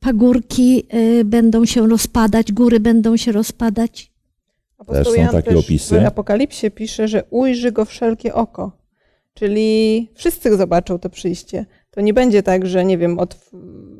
pagórki 0.00 0.86
y, 0.94 1.24
będą 1.24 1.64
się 1.64 1.88
rozpadać, 1.88 2.52
góry 2.52 2.80
będą 2.80 3.16
się 3.16 3.32
rozpadać. 3.32 4.10
Też 4.86 5.08
są 5.08 5.28
takie 5.32 5.50
też 5.50 5.64
opisy. 5.64 6.00
W 6.00 6.06
Apokalipsie 6.06 6.70
pisze, 6.70 7.08
że 7.08 7.24
ujrzy 7.30 7.72
go 7.72 7.84
wszelkie 7.84 8.34
oko. 8.34 8.72
Czyli 9.34 10.08
wszyscy 10.14 10.56
zobaczą 10.56 10.98
to 10.98 11.10
przyjście. 11.10 11.66
To 11.90 12.00
nie 12.00 12.14
będzie 12.14 12.42
tak, 12.42 12.66
że 12.66 12.84
nie 12.84 12.98
wiem, 12.98 13.18
od, 13.18 13.50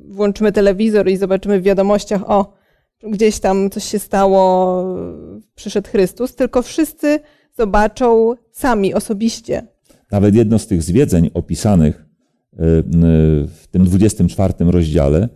włączymy 0.08 0.52
telewizor 0.52 1.08
i 1.08 1.16
zobaczymy 1.16 1.60
w 1.60 1.62
wiadomościach, 1.62 2.30
o, 2.30 2.52
gdzieś 3.02 3.40
tam 3.40 3.70
coś 3.70 3.84
się 3.84 3.98
stało, 3.98 4.84
przyszedł 5.54 5.88
Chrystus, 5.90 6.34
tylko 6.34 6.62
wszyscy 6.62 7.20
zobaczą 7.58 8.34
sami, 8.52 8.94
osobiście. 8.94 9.66
Nawet 10.10 10.34
jedno 10.34 10.58
z 10.58 10.66
tych 10.66 10.82
zwiedzeń 10.82 11.30
opisanych 11.34 12.04
y, 12.52 12.62
y, 12.62 12.82
w 13.46 13.66
tym 13.70 13.84
24 13.84 14.54
rozdziale 14.60 15.28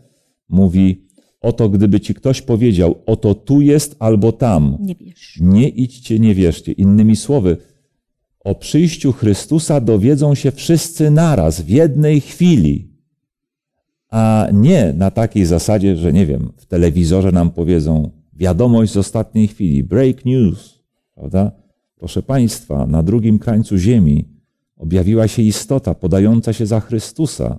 mówi: 0.49 1.05
Oto, 1.41 1.69
gdyby 1.69 2.01
ci 2.01 2.15
ktoś 2.15 2.43
powiedział, 2.43 2.95
oto 3.07 3.35
tu 3.35 3.61
jest 3.61 3.97
albo 3.99 4.33
tam, 4.33 4.77
Nie 4.81 4.95
wiesz. 4.95 5.39
nie 5.41 5.69
idźcie, 5.69 6.19
nie 6.19 6.35
wierzcie. 6.35 6.73
Innymi 6.73 7.17
słowy, 7.17 7.57
o 8.45 8.55
przyjściu 8.55 9.13
Chrystusa 9.13 9.81
dowiedzą 9.81 10.35
się 10.35 10.51
wszyscy 10.53 11.11
naraz, 11.11 11.61
w 11.61 11.69
jednej 11.69 12.21
chwili. 12.21 12.95
A 14.11 14.49
nie 14.53 14.93
na 14.93 15.11
takiej 15.11 15.47
zasadzie, 15.47 15.97
że 15.97 16.13
nie 16.13 16.27
wiem, 16.27 16.53
w 16.57 16.67
telewizorze 16.67 17.33
nam 17.33 17.51
powiedzą 17.51 18.11
wiadomość 18.33 18.93
z 18.93 18.97
ostatniej 18.97 19.49
chwili, 19.49 19.85
break 19.85 20.25
news, 20.25 20.79
prawda? 21.15 21.53
Proszę 21.97 22.23
Państwa, 22.23 22.87
na 22.87 23.03
drugim 23.03 23.39
krańcu 23.39 23.79
ziemi 23.79 24.29
objawiła 24.77 25.29
się 25.29 25.43
istota 25.43 25.95
podająca 25.95 26.53
się 26.53 26.67
za 26.67 26.81
Chrystusa. 26.81 27.59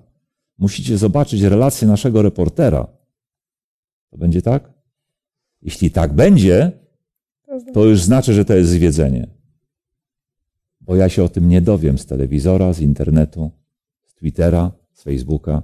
Musicie 0.58 0.98
zobaczyć 0.98 1.42
relację 1.42 1.88
naszego 1.88 2.22
reportera. 2.22 2.88
To 4.10 4.18
będzie 4.18 4.42
tak? 4.42 4.74
Jeśli 5.62 5.92
tak 5.92 6.14
będzie, 6.14 6.72
to 7.74 7.86
już 7.86 8.02
znaczy, 8.02 8.34
że 8.34 8.46
to 8.46 8.54
jest 8.54 8.70
zwiedzenie. 8.70 9.28
Bo 10.82 10.96
ja 10.96 11.10
się 11.10 11.24
o 11.24 11.30
tym 11.30 11.50
nie 11.50 11.62
dowiem 11.62 11.98
z 11.98 12.06
telewizora, 12.06 12.74
z 12.74 12.80
internetu, 12.80 13.52
z 14.06 14.16
Twittera, 14.16 14.72
z 14.94 15.04
Facebooka. 15.04 15.64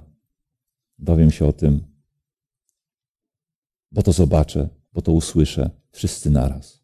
Dowiem 0.98 1.30
się 1.30 1.46
o 1.46 1.52
tym, 1.52 1.84
bo 3.92 4.02
to 4.02 4.12
zobaczę, 4.12 4.68
bo 4.92 5.02
to 5.02 5.12
usłyszę 5.12 5.70
wszyscy 5.90 6.30
naraz. 6.30 6.82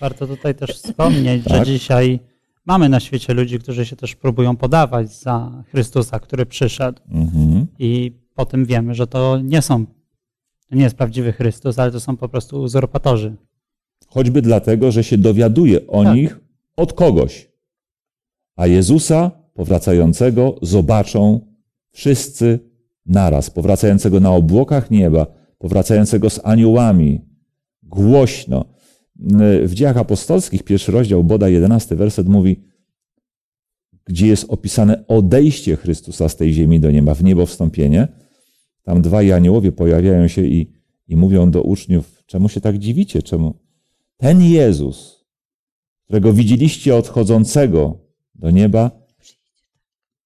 Warto 0.00 0.26
tutaj 0.26 0.54
też 0.54 0.70
wspomnieć, 0.70 1.44
Tak. 1.44 1.56
że 1.66 1.72
dzisiaj 1.72 2.20
mamy 2.66 2.88
na 2.88 3.00
świecie 3.00 3.34
ludzi, 3.34 3.58
którzy 3.58 3.86
się 3.86 3.96
też 3.96 4.14
próbują 4.16 4.56
podawać 4.56 5.12
za 5.14 5.64
Chrystusa, 5.70 6.20
który 6.20 6.46
przyszedł. 6.46 7.00
Mhm. 7.08 7.66
I 7.78 8.12
po 8.34 8.46
tym 8.46 8.66
wiemy, 8.66 8.94
że 8.94 9.06
to 9.06 9.38
nie 9.44 9.62
są, 9.62 9.86
to 10.68 10.76
nie 10.76 10.82
jest 10.82 10.96
prawdziwy 10.96 11.32
Chrystus, 11.32 11.78
ale 11.78 11.92
to 11.92 12.00
są 12.00 12.16
po 12.16 12.28
prostu 12.28 12.60
uzurpatorzy. 12.62 13.36
Choćby 14.06 14.42
dlatego, 14.42 14.92
że 14.92 15.04
się 15.04 15.18
dowiaduje 15.18 15.86
o 15.86 16.04
Tak. 16.04 16.14
nich 16.14 16.40
od 16.76 16.92
kogoś. 16.92 17.50
A 18.56 18.66
Jezusa 18.66 19.30
powracającego 19.54 20.54
zobaczą 20.62 21.40
wszyscy 21.92 22.58
naraz, 23.06 23.50
powracającego 23.50 24.20
na 24.20 24.30
obłokach 24.30 24.90
nieba, 24.90 25.26
powracającego 25.58 26.30
z 26.30 26.40
aniołami, 26.44 27.20
głośno. 27.82 28.64
W 29.64 29.74
dziejach 29.74 29.96
apostolskich, 29.96 30.62
pierwszy 30.62 30.92
rozdział, 30.92 31.24
bodaj 31.24 31.52
jedenasty 31.52 31.96
werset 31.96 32.28
mówi, 32.28 32.60
gdzie 34.04 34.26
jest 34.26 34.44
opisane 34.48 35.06
odejście 35.06 35.76
Chrystusa 35.76 36.28
z 36.28 36.36
tej 36.36 36.52
ziemi 36.52 36.80
do 36.80 36.90
nieba, 36.90 37.14
w 37.14 37.24
niebo 37.24 37.46
wstąpienie. 37.46 38.08
Tam 38.82 39.02
dwaj 39.02 39.32
aniołowie 39.32 39.72
pojawiają 39.72 40.28
się 40.28 40.46
i, 40.46 40.72
i 41.08 41.16
mówią 41.16 41.50
do 41.50 41.62
uczniów, 41.62 42.22
czemu 42.26 42.48
się 42.48 42.60
tak 42.60 42.78
dziwicie, 42.78 43.22
czemu? 43.22 43.54
Ten 44.16 44.42
Jezus, 44.42 45.24
którego 46.04 46.32
widzieliście 46.32 46.96
odchodzącego 46.96 47.98
do 48.34 48.50
nieba, 48.50 48.90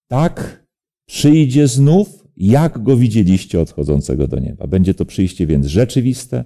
tak 0.07 0.67
przyjdzie 1.07 1.69
znów, 1.69 2.25
jak 2.37 2.83
go 2.83 2.97
widzieliście 2.97 3.61
odchodzącego 3.61 4.29
do 4.29 4.39
nieba. 4.39 4.67
Będzie 4.67 4.95
to 4.95 5.05
przyjście 5.05 5.47
więc 5.47 5.67
rzeczywiste, 5.67 6.45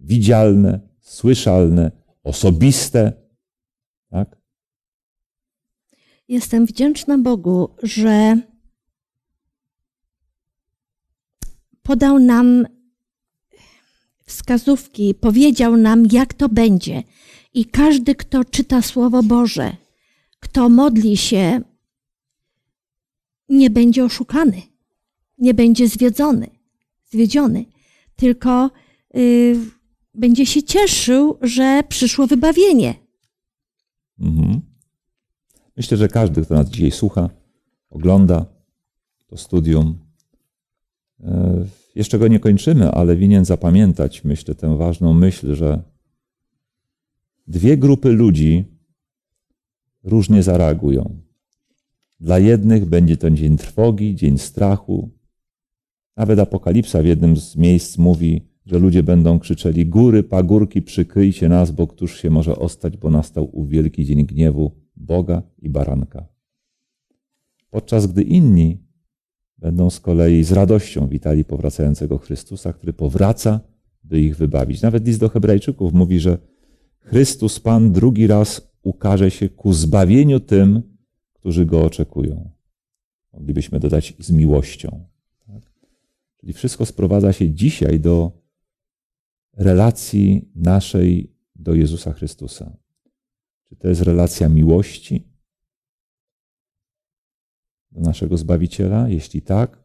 widzialne, 0.00 0.91
słyszalne, 1.12 1.90
osobiste. 2.24 3.12
Tak? 4.10 4.36
Jestem 6.28 6.66
wdzięczna 6.66 7.18
Bogu, 7.18 7.68
że 7.82 8.36
podał 11.82 12.18
nam 12.18 12.66
wskazówki, 14.26 15.14
powiedział 15.14 15.76
nam, 15.76 16.06
jak 16.12 16.34
to 16.34 16.48
będzie. 16.48 17.02
I 17.54 17.64
każdy, 17.64 18.14
kto 18.14 18.44
czyta 18.44 18.82
Słowo 18.82 19.22
Boże, 19.22 19.76
kto 20.40 20.68
modli 20.68 21.16
się, 21.16 21.60
nie 23.48 23.70
będzie 23.70 24.04
oszukany, 24.04 24.62
nie 25.38 25.54
będzie 25.54 25.88
zwiedzony, 25.88 26.50
zwiedziony, 27.10 27.64
tylko 28.16 28.70
y, 29.16 29.56
będzie 30.14 30.46
się 30.46 30.62
cieszył, 30.62 31.38
że 31.42 31.82
przyszło 31.88 32.26
wybawienie. 32.26 32.94
Mhm. 34.20 34.60
Myślę, 35.76 35.96
że 35.96 36.08
każdy, 36.08 36.42
kto 36.42 36.54
nas 36.54 36.70
dzisiaj 36.70 36.90
słucha, 36.90 37.30
ogląda 37.90 38.46
to 39.26 39.36
studium, 39.36 39.98
e, 41.20 41.64
jeszcze 41.94 42.18
go 42.18 42.28
nie 42.28 42.40
kończymy, 42.40 42.90
ale 42.90 43.16
winien 43.16 43.44
zapamiętać, 43.44 44.24
myślę, 44.24 44.54
tę 44.54 44.76
ważną 44.76 45.14
myśl, 45.14 45.54
że 45.54 45.82
dwie 47.46 47.76
grupy 47.76 48.12
ludzi 48.12 48.64
różnie 50.04 50.42
zareagują. 50.42 51.22
Dla 52.20 52.38
jednych 52.38 52.84
będzie 52.84 53.16
to 53.16 53.30
dzień 53.30 53.56
trwogi, 53.56 54.14
dzień 54.14 54.38
strachu. 54.38 55.10
Nawet 56.16 56.38
Apokalipsa 56.38 57.02
w 57.02 57.06
jednym 57.06 57.36
z 57.36 57.56
miejsc 57.56 57.98
mówi, 57.98 58.51
że 58.66 58.78
ludzie 58.78 59.02
będą 59.02 59.38
krzyczeli: 59.38 59.86
Góry, 59.86 60.22
pagórki, 60.22 60.82
przykryjcie 60.82 61.48
nas, 61.48 61.70
bo 61.70 61.86
któż 61.86 62.20
się 62.20 62.30
może 62.30 62.56
ostać, 62.56 62.96
bo 62.96 63.10
nastał 63.10 63.48
ów 63.52 63.68
wielki 63.68 64.04
dzień 64.04 64.26
gniewu 64.26 64.70
Boga 64.96 65.42
i 65.58 65.68
baranka. 65.68 66.26
Podczas 67.70 68.06
gdy 68.06 68.22
inni 68.22 68.78
będą 69.58 69.90
z 69.90 70.00
kolei 70.00 70.44
z 70.44 70.52
radością 70.52 71.08
witali 71.08 71.44
powracającego 71.44 72.18
Chrystusa, 72.18 72.72
który 72.72 72.92
powraca, 72.92 73.60
by 74.04 74.20
ich 74.20 74.36
wybawić. 74.36 74.82
Nawet 74.82 75.06
list 75.06 75.20
do 75.20 75.28
Hebrajczyków 75.28 75.92
mówi, 75.92 76.20
że 76.20 76.38
Chrystus 76.98 77.60
Pan 77.60 77.92
drugi 77.92 78.26
raz 78.26 78.72
ukaże 78.82 79.30
się 79.30 79.48
ku 79.48 79.72
zbawieniu 79.72 80.40
tym, 80.40 80.82
którzy 81.32 81.66
go 81.66 81.84
oczekują. 81.84 82.50
Moglibyśmy 83.32 83.80
dodać 83.80 84.14
z 84.18 84.30
miłością. 84.30 85.06
Tak? 85.46 85.72
Czyli 86.36 86.52
wszystko 86.52 86.86
sprowadza 86.86 87.32
się 87.32 87.50
dzisiaj 87.50 88.00
do 88.00 88.41
relacji 89.56 90.50
naszej 90.54 91.36
do 91.56 91.74
Jezusa 91.74 92.12
Chrystusa. 92.12 92.76
Czy 93.68 93.76
to 93.76 93.88
jest 93.88 94.02
relacja 94.02 94.48
miłości 94.48 95.32
do 97.92 98.00
naszego 98.00 98.36
Zbawiciela? 98.36 99.08
Jeśli 99.08 99.42
tak, 99.42 99.84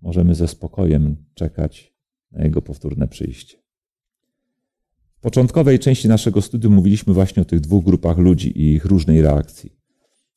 możemy 0.00 0.34
ze 0.34 0.48
spokojem 0.48 1.16
czekać 1.34 1.94
na 2.32 2.44
Jego 2.44 2.62
powtórne 2.62 3.08
przyjście. 3.08 3.58
W 5.16 5.20
początkowej 5.20 5.78
części 5.78 6.08
naszego 6.08 6.42
studium 6.42 6.74
mówiliśmy 6.74 7.14
właśnie 7.14 7.42
o 7.42 7.44
tych 7.44 7.60
dwóch 7.60 7.84
grupach 7.84 8.18
ludzi 8.18 8.58
i 8.58 8.72
ich 8.72 8.84
różnej 8.84 9.22
reakcji. 9.22 9.76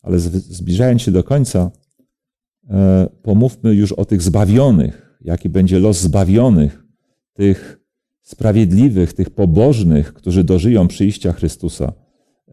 Ale 0.01 0.19
zbliżając 0.19 1.01
się 1.01 1.11
do 1.11 1.23
końca, 1.23 1.71
e, 2.69 3.09
pomówmy 3.21 3.73
już 3.73 3.91
o 3.91 4.05
tych 4.05 4.21
zbawionych, 4.21 5.17
jaki 5.21 5.49
będzie 5.49 5.79
los 5.79 6.01
zbawionych, 6.01 6.83
tych 7.33 7.82
sprawiedliwych, 8.23 9.13
tych 9.13 9.29
pobożnych, 9.29 10.13
którzy 10.13 10.43
dożyją 10.43 10.87
przyjścia 10.87 11.33
Chrystusa. 11.33 11.93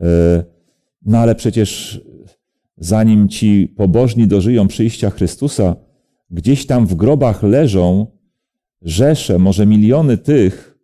E, 0.01 0.45
no 1.03 1.19
ale 1.19 1.35
przecież 1.35 2.01
zanim 2.77 3.29
ci 3.29 3.69
pobożni 3.77 4.27
dożyją 4.27 4.69
przyjścia 4.69 5.11
Chrystusa, 5.11 5.77
gdzieś 6.31 6.67
tam 6.67 6.87
w 6.87 6.95
grobach 6.95 7.43
leżą 7.43 8.07
rzesze, 8.83 9.39
może 9.39 9.67
miliony 9.67 10.19
tych, 10.19 10.79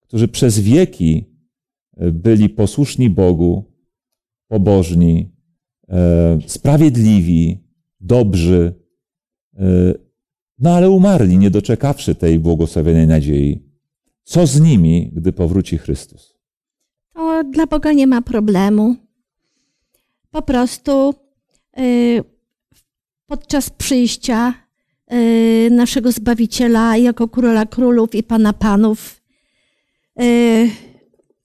którzy 0.00 0.28
przez 0.28 0.60
wieki 0.60 1.24
e, 1.96 2.10
byli 2.12 2.48
posłuszni 2.48 3.10
Bogu, 3.10 3.72
pobożni, 4.48 5.32
e, 5.88 6.38
sprawiedliwi, 6.46 7.66
dobrzy, 8.00 8.74
no 10.58 10.74
ale 10.74 10.90
umarli, 10.90 11.38
nie 11.38 11.50
doczekawszy 11.50 12.14
tej 12.14 12.38
błogosławionej 12.38 13.06
nadziei. 13.06 13.65
Co 14.26 14.46
z 14.46 14.60
nimi, 14.60 15.10
gdy 15.12 15.32
powróci 15.32 15.78
Chrystus? 15.78 16.34
To 17.14 17.44
dla 17.44 17.66
Boga 17.66 17.92
nie 17.92 18.06
ma 18.06 18.22
problemu. 18.22 18.96
Po 20.30 20.42
prostu 20.42 21.14
yy, 21.76 22.24
podczas 23.26 23.70
przyjścia 23.70 24.54
yy, 25.10 25.70
naszego 25.70 26.12
Zbawiciela 26.12 26.96
jako 26.96 27.28
Króla 27.28 27.66
Królów 27.66 28.14
i 28.14 28.22
Pana 28.22 28.52
Panów, 28.52 29.22
yy, 30.16 30.70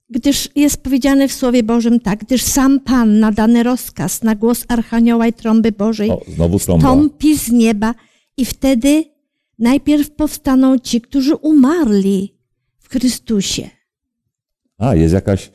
gdyż 0.09 0.49
jest 0.55 0.83
powiedziane 0.83 1.27
w 1.27 1.33
Słowie 1.33 1.63
Bożym 1.63 1.99
tak, 1.99 2.19
gdyż 2.19 2.43
sam 2.43 2.79
Pan 2.79 3.19
nadany 3.19 3.63
rozkaz 3.63 4.23
na 4.23 4.35
głos 4.35 4.65
Archanioła 4.67 5.27
i 5.27 5.33
trąby 5.33 5.71
Bożej 5.71 6.09
o, 6.09 6.21
znowu 6.27 6.59
stąpi 6.59 7.37
z 7.37 7.51
nieba 7.51 7.95
i 8.37 8.45
wtedy 8.45 9.03
najpierw 9.59 10.11
powstaną 10.11 10.79
ci, 10.79 11.01
którzy 11.01 11.35
umarli 11.35 12.40
Chrystusie. 12.91 13.69
A, 14.77 14.95
jest 14.95 15.13
jakaś, 15.13 15.51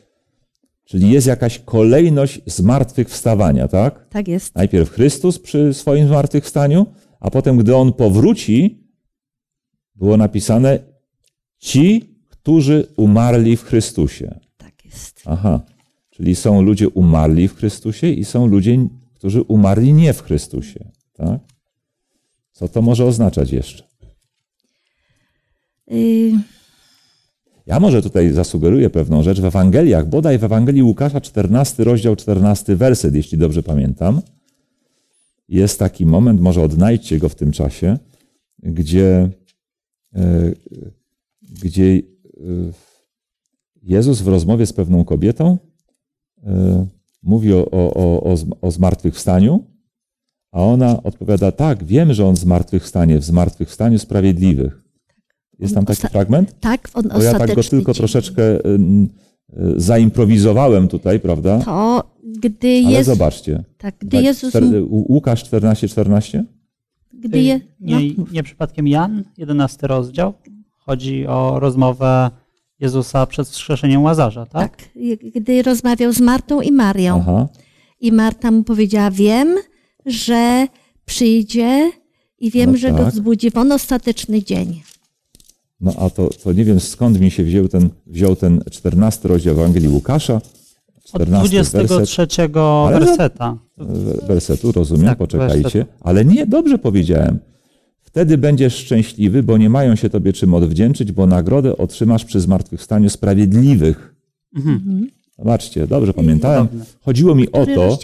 czyli 0.84 1.10
jest 1.10 1.26
jakaś 1.26 1.58
kolejność 1.58 2.40
zmartwychwstawania, 2.46 3.68
tak? 3.68 4.08
Tak 4.08 4.28
jest. 4.28 4.54
Najpierw 4.54 4.90
Chrystus 4.90 5.38
przy 5.38 5.74
swoim 5.74 6.08
zmartwychwstaniu, 6.08 6.86
a 7.20 7.30
potem, 7.30 7.56
gdy 7.56 7.76
On 7.76 7.92
powróci, 7.92 8.84
było 9.94 10.16
napisane 10.16 10.78
ci, 11.58 12.16
którzy 12.28 12.86
umarli 12.96 13.56
w 13.56 13.64
Chrystusie. 13.64 14.40
Tak 14.56 14.84
jest. 14.84 15.22
Aha, 15.24 15.60
czyli 16.10 16.34
są 16.34 16.62
ludzie 16.62 16.88
umarli 16.88 17.48
w 17.48 17.54
Chrystusie 17.54 18.06
i 18.06 18.24
są 18.24 18.46
ludzie, 18.46 18.88
którzy 19.14 19.42
umarli 19.42 19.92
nie 19.92 20.12
w 20.12 20.22
Chrystusie, 20.22 20.90
tak? 21.12 21.40
Co 22.52 22.68
to 22.68 22.82
może 22.82 23.04
oznaczać 23.04 23.52
jeszcze? 23.52 23.84
Y 25.92 26.55
ja 27.66 27.80
może 27.80 28.02
tutaj 28.02 28.32
zasugeruję 28.32 28.90
pewną 28.90 29.22
rzecz. 29.22 29.40
W 29.40 29.44
Ewangeliach, 29.44 30.08
bodaj 30.08 30.38
w 30.38 30.44
Ewangelii 30.44 30.82
Łukasza, 30.82 31.20
14 31.20 31.84
rozdział, 31.84 32.16
14 32.16 32.76
werset, 32.76 33.14
jeśli 33.14 33.38
dobrze 33.38 33.62
pamiętam, 33.62 34.20
jest 35.48 35.78
taki 35.78 36.06
moment, 36.06 36.40
może 36.40 36.62
odnajdźcie 36.62 37.18
go 37.18 37.28
w 37.28 37.34
tym 37.34 37.52
czasie, 37.52 37.98
gdzie, 38.62 39.30
e, 40.14 40.52
gdzie 41.62 41.84
e, 41.84 42.00
Jezus 43.82 44.20
w 44.20 44.28
rozmowie 44.28 44.66
z 44.66 44.72
pewną 44.72 45.04
kobietą 45.04 45.58
e, 46.42 46.86
mówi 47.22 47.52
o, 47.52 47.70
o, 47.70 48.22
o, 48.22 48.36
o 48.60 48.70
zmartwychwstaniu, 48.70 49.64
a 50.52 50.62
ona 50.62 51.02
odpowiada, 51.02 51.52
tak, 51.52 51.84
wiem, 51.84 52.12
że 52.12 52.26
On 52.26 52.36
zmartwychwstanie, 52.36 53.18
w 53.18 53.24
zmartwychwstaniu 53.24 53.98
sprawiedliwych. 53.98 54.85
Jest 55.58 55.74
tam 55.74 55.84
taki 55.84 56.08
fragment? 56.08 56.60
Tak, 56.60 56.88
on 56.94 57.08
Bo 57.14 57.22
ja 57.22 57.38
tak 57.38 57.54
go 57.54 57.62
tylko 57.62 57.92
dzień. 57.92 57.98
troszeczkę 57.98 58.42
y, 58.42 59.08
zaimprowizowałem 59.76 60.88
tutaj, 60.88 61.20
prawda? 61.20 61.58
To 61.58 62.04
gdy 62.38 62.68
Ale 62.68 62.92
Jezus... 62.92 63.06
zobaczcie. 63.06 63.64
Tak, 63.78 63.94
gdy 63.98 64.22
Jezus... 64.22 64.54
Łukasz 64.90 65.44
14, 65.44 65.88
14? 65.88 66.44
Gdy 67.12 67.42
je... 67.42 67.60
no. 67.80 68.00
nie, 68.00 68.14
nie 68.32 68.42
przypadkiem 68.42 68.88
Jan, 68.88 69.24
11 69.38 69.86
rozdział, 69.86 70.34
chodzi 70.78 71.26
o 71.26 71.60
rozmowę 71.60 72.30
Jezusa 72.80 73.26
przed 73.26 73.48
wskrzeszeniem 73.48 74.02
Łazarza, 74.02 74.46
tak? 74.46 74.76
Tak, 74.76 74.88
gdy 75.34 75.62
rozmawiał 75.62 76.12
z 76.12 76.20
Martą 76.20 76.60
i 76.60 76.72
Marią. 76.72 77.18
Aha. 77.20 77.48
I 78.00 78.12
Marta 78.12 78.50
mu 78.50 78.64
powiedziała, 78.64 79.10
wiem, 79.10 79.56
że 80.06 80.66
przyjdzie 81.04 81.90
i 82.38 82.50
wiem, 82.50 82.72
no 82.72 82.76
że 82.76 82.88
tak. 82.88 82.96
go 82.96 83.06
wzbudzi 83.06 83.50
w 83.50 83.56
on 83.56 83.72
ostateczny 83.72 84.42
dzień. 84.42 84.82
No 85.80 85.92
a 85.98 86.10
to, 86.10 86.30
to 86.44 86.52
nie 86.52 86.64
wiem 86.64 86.80
skąd 86.80 87.20
mi 87.20 87.30
się 87.30 87.44
wziął 87.44 87.68
ten, 87.68 87.90
wziął 88.06 88.36
ten 88.36 88.60
14 88.70 89.28
rozdział 89.28 89.54
Ewangelii 89.54 89.88
Łukasza. 89.88 90.40
14 91.04 91.60
Od 91.60 91.66
23 91.66 92.26
werset. 92.48 93.06
werseta. 93.06 93.58
Wersetu, 94.26 94.72
rozumiem, 94.72 95.06
tak, 95.06 95.18
poczekajcie. 95.18 95.62
Werset. 95.62 95.88
Ale 96.00 96.24
nie, 96.24 96.46
dobrze 96.46 96.78
powiedziałem. 96.78 97.38
Wtedy 98.00 98.38
będziesz 98.38 98.74
szczęśliwy, 98.74 99.42
bo 99.42 99.58
nie 99.58 99.70
mają 99.70 99.96
się 99.96 100.10
tobie 100.10 100.32
czym 100.32 100.54
odwdzięczyć, 100.54 101.12
bo 101.12 101.26
nagrodę 101.26 101.76
otrzymasz 101.76 102.24
przy 102.24 102.40
zmartwychwstaniu 102.40 103.10
sprawiedliwych. 103.10 104.14
Mhm. 104.56 105.10
Zobaczcie, 105.38 105.86
dobrze 105.86 106.14
pamiętałem. 106.14 106.68
Chodziło 107.00 107.34
mi 107.34 107.52
o 107.52 107.66
to, 107.66 107.98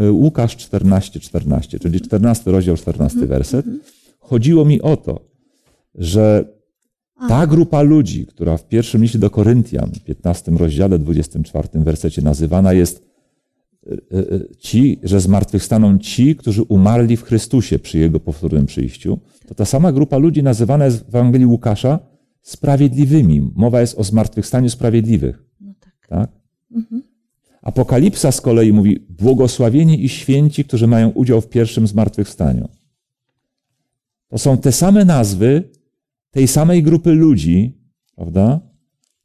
y, 0.00 0.12
Łukasz 0.12 0.56
14, 0.56 1.20
14, 1.20 1.78
czyli 1.78 2.00
14 2.00 2.50
rozdział, 2.50 2.76
14 2.76 3.18
mhm. 3.18 3.28
werset. 3.28 3.66
Mhm. 3.66 3.84
Chodziło 4.18 4.64
mi 4.64 4.82
o 4.82 4.96
to, 4.96 5.20
że 5.94 6.55
ta 7.28 7.46
grupa 7.46 7.82
ludzi, 7.82 8.26
która 8.26 8.56
w 8.56 8.68
pierwszym 8.68 9.02
liście 9.02 9.18
do 9.18 9.30
Koryntian, 9.30 9.90
15 10.04 10.52
rozdziale, 10.52 10.98
24 10.98 11.68
wersecie 11.74 12.22
nazywana 12.22 12.72
jest 12.72 13.06
e, 13.86 13.92
e, 13.92 14.56
ci, 14.58 15.00
że 15.02 15.20
zmartwychwstaną 15.20 15.98
ci, 15.98 16.36
którzy 16.36 16.62
umarli 16.62 17.16
w 17.16 17.22
Chrystusie 17.22 17.78
przy 17.78 17.98
Jego 17.98 18.20
powtórnym 18.20 18.66
przyjściu, 18.66 19.18
to 19.46 19.54
ta 19.54 19.64
sama 19.64 19.92
grupa 19.92 20.18
ludzi 20.18 20.42
nazywana 20.42 20.84
jest 20.84 21.04
w 21.04 21.08
Ewangelii 21.08 21.46
Łukasza 21.46 21.98
sprawiedliwymi. 22.42 23.50
Mowa 23.54 23.80
jest 23.80 23.98
o 23.98 24.04
zmartwychwstaniu 24.04 24.70
sprawiedliwych. 24.70 25.44
No 25.60 25.74
tak. 25.80 26.08
tak? 26.08 26.30
Mhm. 26.72 27.02
Apokalipsa 27.62 28.32
z 28.32 28.40
kolei 28.40 28.72
mówi 28.72 29.06
błogosławieni 29.08 30.04
i 30.04 30.08
święci, 30.08 30.64
którzy 30.64 30.86
mają 30.86 31.10
udział 31.10 31.40
w 31.40 31.48
pierwszym 31.48 31.86
zmartwychwstaniu. 31.86 32.68
To 34.28 34.38
są 34.38 34.58
te 34.58 34.72
same 34.72 35.04
nazwy, 35.04 35.70
tej 36.36 36.48
samej 36.48 36.82
grupy 36.82 37.12
ludzi, 37.12 37.78
prawda, 38.16 38.60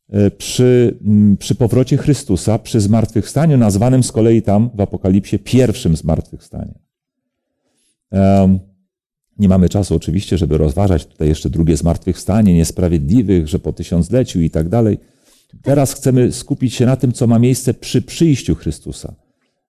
e, 0.10 0.32
przy, 0.32 1.00
przy 1.39 1.56
powrocie 1.56 1.97
Chrystusa, 1.97 2.60
przy 2.60 2.80
zmartwychwstaniu, 2.80 3.58
nazwanym 3.58 4.04
z 4.04 4.12
kolei 4.12 4.41
tam 4.41 4.69
w 4.76 4.82
Apokalipsie 4.82 5.39
pierwszym 5.39 5.95
zmartwychwstaniem. 5.95 6.80
Nie 9.39 9.50
mamy 9.50 9.69
czasu 9.69 9.95
oczywiście, 9.95 10.38
żeby 10.38 10.58
rozważać 10.58 11.06
tutaj 11.06 11.28
jeszcze 11.28 11.50
drugie 11.50 11.78
zmartwychwstanie 11.78 12.54
niesprawiedliwych, 12.54 13.47
że 13.47 13.60
po 13.60 13.74
tysiącleciu 13.74 14.41
i 14.41 14.50
tak 14.50 14.69
dalej. 14.69 14.97
Teraz 15.62 15.93
chcemy 15.93 16.32
skupić 16.32 16.74
się 16.74 16.86
na 16.86 16.95
tym, 16.95 17.12
co 17.12 17.28
ma 17.28 17.39
miejsce 17.39 17.74
przy 17.74 18.02
przyjściu 18.02 18.56
Chrystusa. 18.56 19.15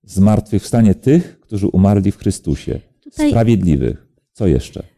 Zmartwychwstanie 0.04 0.94
tych, 0.94 1.40
którzy 1.40 1.66
umarli 1.66 2.12
w 2.12 2.18
Chrystusie. 2.18 2.80
Sprawiedliwych. 3.10 4.06
Co 4.32 4.46
jeszcze? 4.46 4.91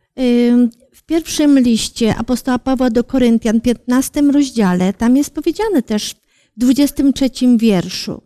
W 0.92 1.02
pierwszym 1.06 1.58
liście 1.58 2.16
apostoła 2.16 2.58
Pawła 2.58 2.90
do 2.90 3.04
Koryntian, 3.04 3.60
15 3.60 4.22
rozdziale, 4.22 4.92
tam 4.92 5.16
jest 5.16 5.30
powiedziane 5.30 5.82
też 5.82 6.14
w 6.56 6.60
23 6.60 7.30
wierszu. 7.58 8.22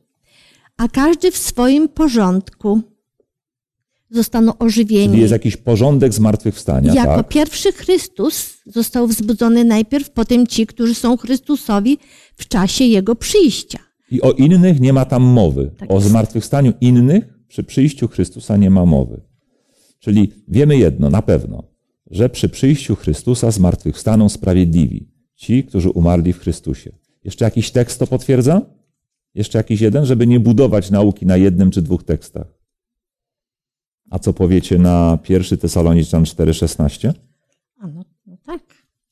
A 0.77 0.89
każdy 0.89 1.31
w 1.31 1.37
swoim 1.37 1.89
porządku 1.89 2.81
zostaną 4.11 4.59
ożywieni. 4.59 5.09
Czyli 5.09 5.21
jest 5.21 5.33
jakiś 5.33 5.57
porządek 5.57 6.15
zmartwychwstania. 6.15 6.95
Jako 6.95 7.17
tak? 7.17 7.29
pierwszy 7.29 7.73
Chrystus 7.73 8.55
został 8.67 9.07
wzbudzony 9.07 9.65
najpierw, 9.65 10.11
potem 10.11 10.47
ci, 10.47 10.67
którzy 10.67 10.95
są 10.95 11.17
Chrystusowi 11.17 11.99
w 12.37 12.49
czasie 12.49 12.85
Jego 12.85 13.17
przyjścia. 13.17 13.79
I 14.11 14.23
o 14.23 14.33
innych 14.33 14.81
nie 14.81 14.93
ma 14.93 15.05
tam 15.05 15.23
mowy. 15.23 15.71
Tak 15.79 15.91
o 15.91 16.01
zmartwychwstaniu 16.01 16.73
innych 16.81 17.25
przy 17.49 17.65
przyjściu 17.65 18.09
Chrystusa 18.09 18.57
nie 18.57 18.71
ma 18.71 18.87
mowy. 18.87 19.21
Czyli 20.01 20.33
wiemy 20.49 20.77
jedno 20.77 21.11
na 21.11 21.23
pewno 21.23 21.68
że 22.11 22.29
przy 22.29 22.49
przyjściu 22.49 22.97
Chrystusa 22.97 23.51
zmartwychwstaną 23.51 24.29
sprawiedliwi, 24.29 25.09
ci, 25.35 25.65
którzy 25.65 25.91
umarli 25.91 26.33
w 26.33 26.39
Chrystusie. 26.39 26.93
Jeszcze 27.25 27.45
jakiś 27.45 27.71
tekst 27.71 27.99
to 27.99 28.07
potwierdza? 28.07 28.61
Jeszcze 29.35 29.59
jakiś 29.59 29.81
jeden, 29.81 30.07
żeby 30.07 30.27
nie 30.27 30.41
budować 30.41 30.91
nauki 30.91 31.27
na 31.27 31.37
jednym 31.37 31.71
czy 31.71 31.83
dwóch 31.83 32.05
tekstach. 32.05 32.47
A 34.11 34.19
co 34.19 34.33
powiecie 34.33 34.79
na 34.79 35.19
pierwszy 35.23 35.59
Tesaloniczan 35.59 36.25
4,16? 36.25 37.13
A 37.79 37.87
no, 37.87 38.05
no 38.27 38.37
tak. 38.47 38.61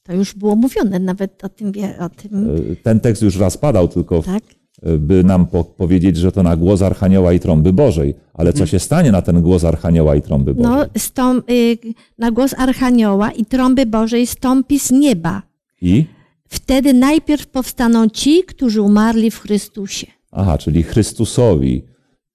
To 0.02 0.12
już 0.12 0.34
było 0.34 0.56
mówione 0.56 0.98
nawet 0.98 1.44
o 1.44 1.48
tym, 1.48 1.72
o 1.98 2.08
tym 2.08 2.50
E, 2.72 2.76
Ten 2.76 3.00
tekst 3.00 3.22
już 3.22 3.36
raz 3.36 3.58
padał, 3.58 3.88
tylko 3.88 4.22
tak? 4.22 4.42
By 4.82 5.24
nam 5.24 5.46
po 5.46 5.64
powiedzieć, 5.64 6.16
że 6.16 6.32
to 6.32 6.42
na 6.42 6.56
głos 6.56 6.82
Archanioła 6.82 7.32
i 7.32 7.40
trąby 7.40 7.72
Bożej. 7.72 8.14
Ale 8.34 8.52
co 8.52 8.66
się 8.66 8.78
stanie 8.78 9.12
na 9.12 9.22
ten 9.22 9.42
głos 9.42 9.64
Archanioła 9.64 10.16
i 10.16 10.22
trąby 10.22 10.54
Bożej? 10.54 10.72
No, 10.72 10.86
stąp, 10.98 11.50
y, 11.50 11.78
na 12.18 12.30
głos 12.30 12.54
Archanioła 12.58 13.30
i 13.30 13.44
trąby 13.44 13.86
Bożej 13.86 14.26
stąpi 14.26 14.78
z 14.78 14.90
nieba. 14.90 15.42
I? 15.82 16.04
Wtedy 16.48 16.94
najpierw 16.94 17.46
powstaną 17.46 18.08
ci, 18.08 18.42
którzy 18.42 18.82
umarli 18.82 19.30
w 19.30 19.40
Chrystusie. 19.40 20.06
Aha, 20.32 20.58
czyli 20.58 20.82
Chrystusowi. 20.82 21.82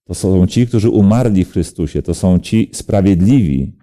To 0.03 0.13
są 0.13 0.47
ci, 0.47 0.67
którzy 0.67 0.89
umarli 0.89 1.45
w 1.45 1.51
Chrystusie. 1.51 2.01
To 2.01 2.13
są 2.13 2.39
ci 2.39 2.69
sprawiedliwi, 2.73 3.73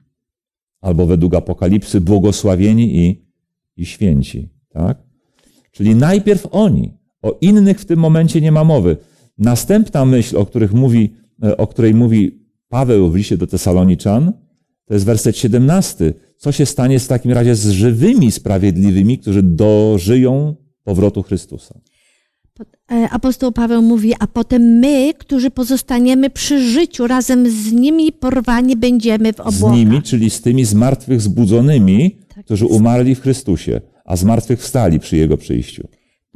albo 0.80 1.06
według 1.06 1.34
Apokalipsy 1.34 2.00
błogosławieni 2.00 2.96
i, 2.96 3.26
i 3.76 3.86
święci. 3.86 4.48
Tak? 4.68 4.98
Czyli 5.72 5.94
najpierw 5.94 6.46
oni. 6.50 6.97
O 7.22 7.38
innych 7.40 7.80
w 7.80 7.84
tym 7.84 7.98
momencie 7.98 8.40
nie 8.40 8.52
ma 8.52 8.64
mowy. 8.64 8.96
Następna 9.38 10.04
myśl, 10.04 10.36
o, 10.36 10.46
mówi, 10.72 11.12
e, 11.42 11.56
o 11.56 11.66
której 11.66 11.94
mówi 11.94 12.38
Paweł 12.68 13.10
w 13.10 13.16
liście 13.16 13.36
do 13.36 13.46
Tesaloniczan, 13.46 14.32
to 14.84 14.94
jest 14.94 15.06
werset 15.06 15.36
17. 15.36 16.14
Co 16.36 16.52
się 16.52 16.66
stanie 16.66 16.98
w 16.98 17.08
takim 17.08 17.32
razie 17.32 17.54
z 17.54 17.70
żywymi 17.70 18.32
sprawiedliwymi, 18.32 19.18
którzy 19.18 19.42
dożyją 19.42 20.54
powrotu 20.84 21.22
Chrystusa? 21.22 21.80
E, 22.92 23.08
Apostoł 23.10 23.52
Paweł 23.52 23.82
mówi, 23.82 24.14
a 24.18 24.26
potem 24.26 24.62
my, 24.62 25.14
którzy 25.14 25.50
pozostaniemy 25.50 26.30
przy 26.30 26.70
życiu, 26.70 27.06
razem 27.06 27.50
z 27.50 27.72
nimi 27.72 28.12
porwani 28.12 28.76
będziemy 28.76 29.32
w 29.32 29.36
z 29.36 29.40
obłokach. 29.40 29.78
nimi, 29.78 30.02
czyli 30.02 30.30
z 30.30 30.40
tymi 30.40 30.64
zmartwych 30.64 31.20
zbudzonymi, 31.20 32.16
Tak 32.34 32.44
którzy 32.44 32.66
umarli 32.66 33.14
w 33.14 33.20
Chrystusie, 33.20 33.80
a 34.04 34.16
zmartwych 34.16 34.60
wstali 34.60 35.00
przy 35.00 35.16
Jego 35.16 35.36
przyjściu. 35.36 35.88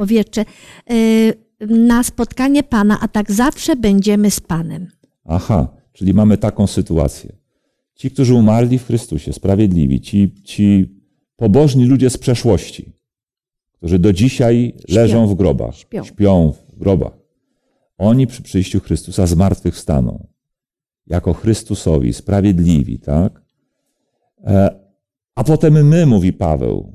Powietrze. 0.02 0.44
E, 0.90 1.66
Na 1.66 2.02
spotkanie 2.02 2.62
Pana, 2.62 2.98
a 3.00 3.08
tak 3.08 3.32
zawsze 3.32 3.76
będziemy 3.76 4.30
z 4.30 4.40
Panem. 4.40 4.88
Aha, 5.24 5.68
czyli 5.92 6.14
mamy 6.14 6.38
taką 6.38 6.66
sytuację. 6.66 7.32
Ci, 7.94 8.10
którzy 8.10 8.34
umarli 8.34 8.78
w 8.78 8.86
Chrystusie, 8.86 9.32
sprawiedliwi, 9.32 10.00
ci, 10.00 10.34
ci 10.44 10.94
pobożni 11.36 11.84
ludzie 11.86 12.10
z 12.10 12.18
przeszłości, 12.18 12.92
którzy 13.72 13.98
do 13.98 14.12
dzisiaj 14.12 14.74
leżą 14.88 15.26
w 15.26 15.34
grobach, 15.34 15.74
Śpią. 15.74 16.04
śpią 16.04 16.52
w 16.72 16.78
grobach, 16.78 17.12
oni 17.98 18.26
przy 18.26 18.42
przyjściu 18.42 18.80
Chrystusa 18.80 19.26
zmartwych 19.26 19.74
wstaną. 19.74 20.26
Jako 21.06 21.32
Chrystusowi, 21.32 22.12
sprawiedliwi, 22.12 22.98
tak? 22.98 23.42
E, 24.44 24.70
A 25.34 25.44
potem 25.44 25.88
my, 25.88 26.06
mówi 26.06 26.32
Paweł, 26.32 26.94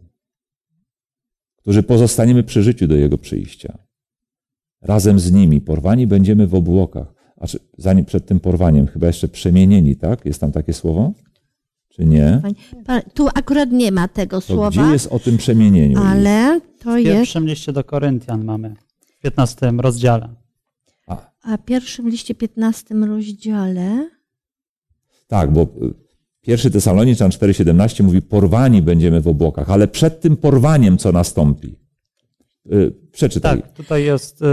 którzy 1.67 1.83
pozostaniemy 1.83 2.43
przy 2.43 2.63
życiu 2.63 2.87
do 2.87 2.95
Jego 2.95 3.17
przyjścia. 3.17 3.77
Razem 4.81 5.19
z 5.19 5.31
nimi 5.31 5.61
porwani 5.61 6.07
będziemy 6.07 6.47
w 6.47 6.55
obłokach. 6.55 7.13
A 7.37 7.47
czy, 7.47 7.59
zanim 7.77 8.05
przed 8.05 8.25
tym 8.25 8.39
porwaniem, 8.39 8.87
chyba 8.87 9.07
jeszcze 9.07 9.27
przemienieni, 9.27 9.95
tak? 9.95 10.25
Jest 10.25 10.41
tam 10.41 10.51
takie 10.51 10.73
słowo? 10.73 11.13
Czy 11.89 12.05
nie? 12.05 12.41
Pa- 12.85 13.01
Tu 13.01 13.27
akurat 13.35 13.71
nie 13.71 13.91
ma 13.91 14.07
tego 14.07 14.41
To 14.41 14.47
słowa, 14.47 14.69
gdzie 14.83 14.93
jest 14.93 15.07
o 15.07 15.19
tym 15.19 15.37
przemienieniu? 15.37 15.99
ale 15.99 16.61
to 16.79 16.93
W 16.93 16.97
jest. 16.99 17.17
pierwszym 17.17 17.45
liście 17.47 17.73
do 17.73 17.83
Koryntian 17.83 18.43
mamy, 18.45 18.75
w 19.17 19.21
15 19.21 19.71
rozdziale. 19.77 20.29
A 21.43 21.57
w 21.57 21.65
pierwszym 21.65 22.09
liście 22.09 22.35
15 22.35 22.95
rozdziale. 22.95 24.09
Tak, 25.27 25.51
bo 25.53 25.67
pierwszy 26.47 26.71
Tesaloniczan 26.71 27.31
4,17 27.31 28.03
mówi, 28.03 28.21
porwani 28.21 28.81
będziemy 28.81 29.21
w 29.21 29.27
obłokach, 29.27 29.69
ale 29.69 29.87
przed 29.87 30.21
tym 30.21 30.37
porwaniem 30.37 30.97
co 30.97 31.11
nastąpi? 31.11 31.75
Y, 32.71 32.91
Przeczytaj. 33.11 33.61
Tak, 33.61 33.71
tutaj 33.73 34.03
jest 34.03 34.41
y, 34.41 34.45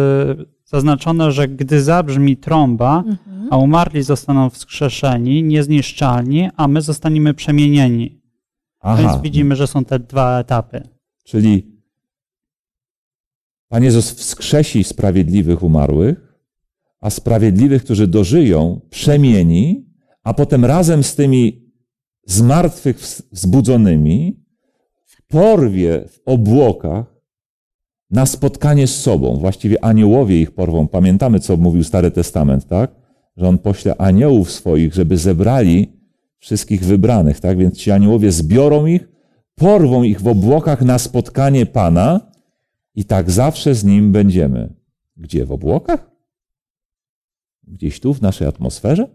zaznaczone, 0.64 1.32
że 1.32 1.48
gdy 1.48 1.82
zabrzmi 1.82 2.36
trąba, 2.36 3.04
Mhm. 3.06 3.48
a 3.50 3.56
umarli 3.56 4.02
zostaną 4.02 4.50
wskrzeszeni, 4.50 5.42
niezniszczalni, 5.42 6.48
a 6.56 6.68
my 6.68 6.80
zostaniemy 6.82 7.34
przemienieni. 7.34 8.20
Aha, 8.80 9.02
Więc 9.02 9.22
widzimy, 9.22 9.56
że 9.56 9.66
są 9.66 9.84
te 9.84 9.98
dwa 9.98 10.40
etapy. 10.40 10.82
czyli 11.24 11.74
Pan 13.68 13.84
Jezus 13.84 14.10
wskrzesi 14.10 14.84
sprawiedliwych 14.84 15.62
umarłych, 15.62 16.34
a 17.00 17.10
sprawiedliwych, 17.10 17.84
którzy 17.84 18.06
dożyją, 18.06 18.80
przemieni, 18.90 19.86
a 20.22 20.34
potem 20.34 20.64
razem 20.64 21.02
z 21.02 21.14
tymi 21.14 21.63
zmartwych 22.26 22.98
wz- 22.98 23.22
wzbudzonymi 23.32 24.44
porwie 25.28 26.04
w 26.08 26.20
obłokach 26.26 27.14
na 28.10 28.26
spotkanie 28.26 28.86
z 28.86 29.00
sobą. 29.00 29.36
Właściwie 29.36 29.84
aniołowie 29.84 30.40
ich 30.40 30.50
porwą. 30.50 30.88
Pamiętamy, 30.88 31.40
co 31.40 31.56
mówił 31.56 31.84
Stary 31.84 32.10
Testament, 32.10 32.66
tak? 32.66 32.94
Że 33.36 33.48
on 33.48 33.58
pośle 33.58 33.96
aniołów 33.96 34.50
swoich, 34.50 34.94
żeby 34.94 35.18
zebrali 35.18 35.92
wszystkich 36.38 36.84
wybranych, 36.84 37.40
tak? 37.40 37.58
Więc 37.58 37.78
ci 37.78 37.90
aniołowie 37.90 38.32
zbiorą 38.32 38.86
ich, 38.86 39.08
porwą 39.54 40.02
ich 40.02 40.20
w 40.20 40.28
obłokach 40.28 40.82
na 40.82 40.98
spotkanie 40.98 41.66
Pana 41.66 42.32
i 42.94 43.04
tak 43.04 43.30
zawsze 43.30 43.74
z 43.74 43.84
nim 43.84 44.12
będziemy. 44.12 44.74
Gdzie? 45.16 45.46
W 45.46 45.52
obłokach? 45.52 46.10
Gdzieś 47.62 48.00
tu, 48.00 48.14
w 48.14 48.22
naszej 48.22 48.48
atmosferze? 48.48 49.08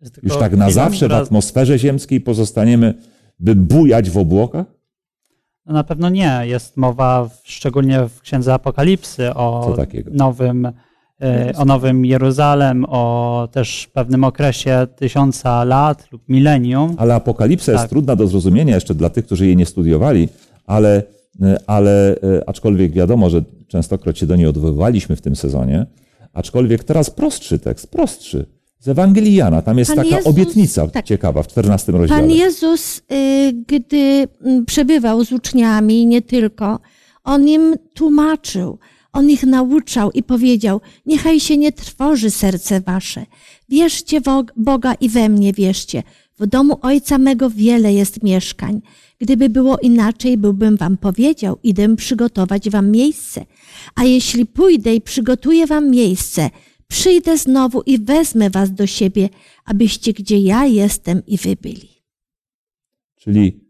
Jest 0.00 0.20
Już 0.22 0.36
tak 0.36 0.56
na 0.56 0.70
zawsze 0.70 1.08
w 1.08 1.12
atmosferze 1.12 1.78
ziemskiej 1.78 2.20
pozostaniemy, 2.20 2.94
by 3.40 3.54
bujać 3.54 4.10
w 4.10 4.18
obłokach? 4.18 4.66
No 5.66 5.72
na 5.72 5.84
pewno 5.84 6.08
nie. 6.08 6.40
Jest 6.42 6.76
mowa 6.76 7.24
w, 7.24 7.40
szczególnie 7.44 8.08
w 8.08 8.20
Księdze 8.20 8.54
Apokalipsy 8.54 9.34
o 9.34 9.76
nowym, 10.10 10.72
e, 11.20 11.52
o 11.56 11.64
nowym 11.64 12.04
Jeruzalem, 12.04 12.84
o 12.88 13.48
też 13.52 13.90
pewnym 13.92 14.24
okresie 14.24 14.86
tysiąca 14.96 15.64
lat 15.64 16.12
lub 16.12 16.28
milenium. 16.28 16.94
Ale 16.98 17.14
apokalipsa 17.14 17.72
jest 17.72 17.84
Tak. 17.84 17.90
trudna 17.90 18.16
do 18.16 18.26
zrozumienia 18.26 18.74
jeszcze 18.74 18.94
dla 18.94 19.10
tych, 19.10 19.26
którzy 19.26 19.46
jej 19.46 19.56
nie 19.56 19.66
studiowali, 19.66 20.28
ale, 20.66 21.02
ale 21.66 22.16
e, 22.16 22.48
aczkolwiek 22.48 22.92
wiadomo, 22.92 23.30
że 23.30 23.42
częstokroć 23.68 24.18
się 24.18 24.26
do 24.26 24.36
niej 24.36 24.46
odwoływaliśmy 24.46 25.16
w 25.16 25.20
tym 25.20 25.36
sezonie, 25.36 25.86
aczkolwiek 26.32 26.84
teraz 26.84 27.10
prostszy 27.10 27.58
tekst, 27.58 27.90
prostszy. 27.90 28.57
Z 28.80 28.88
Ewangelii 28.88 29.34
Jana, 29.34 29.62
tam 29.62 29.78
jest 29.78 29.94
Pan 29.94 30.04
taka 30.04 30.16
Jezus- 30.16 30.26
obietnica 30.30 30.88
tak. 30.88 31.04
ciekawa 31.06 31.42
w 31.42 31.46
14 31.46 31.92
rozdziale. 31.92 32.20
Pan 32.20 32.30
Jezus, 32.30 32.98
y, 32.98 33.52
gdy 33.66 34.28
mm, 34.44 34.64
przebywał 34.64 35.24
z 35.24 35.32
uczniami, 35.32 36.06
nie 36.06 36.22
tylko, 36.22 36.80
on 37.24 37.48
im 37.48 37.74
tłumaczył, 37.94 38.78
on 39.12 39.30
ich 39.30 39.42
nauczał 39.44 40.10
i 40.10 40.22
powiedział: 40.22 40.80
Niechaj 41.06 41.40
się 41.40 41.56
nie 41.56 41.72
trwoży 41.72 42.30
serce 42.30 42.80
wasze. 42.80 43.26
Wierzcie 43.68 44.20
w 44.20 44.24
Boga 44.56 44.94
i 44.94 45.08
we 45.08 45.28
mnie 45.28 45.52
wierzcie. 45.52 46.02
W 46.38 46.46
domu 46.46 46.78
Ojca 46.82 47.18
mego 47.18 47.50
wiele 47.50 47.92
jest 47.92 48.22
mieszkań. 48.22 48.80
Gdyby 49.20 49.48
było 49.48 49.78
inaczej, 49.78 50.36
byłbym 50.36 50.76
wam 50.76 50.96
powiedział, 50.96 51.58
idę 51.62 51.96
przygotować 51.96 52.70
wam 52.70 52.90
miejsce. 52.90 53.44
A 53.94 54.04
jeśli 54.04 54.46
pójdę 54.46 54.94
i 54.94 55.00
przygotuję 55.00 55.66
wam 55.66 55.90
miejsce, 55.90 56.50
przyjdę 56.88 57.38
znowu 57.38 57.82
i 57.82 57.98
wezmę 57.98 58.50
was 58.50 58.72
do 58.72 58.86
siebie, 58.86 59.28
abyście 59.64 60.12
gdzie 60.12 60.38
ja 60.38 60.66
jestem 60.66 61.22
i 61.26 61.36
wy 61.36 61.56
byli. 61.56 61.88
Czyli 63.16 63.60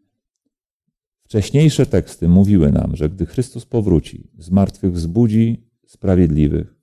wcześniejsze 1.24 1.86
teksty 1.86 2.28
mówiły 2.28 2.72
nam, 2.72 2.96
że 2.96 3.08
gdy 3.10 3.26
Chrystus 3.26 3.66
powróci, 3.66 4.30
z 4.38 4.50
martwych 4.50 4.92
wzbudzi 4.92 5.62
sprawiedliwych, 5.86 6.74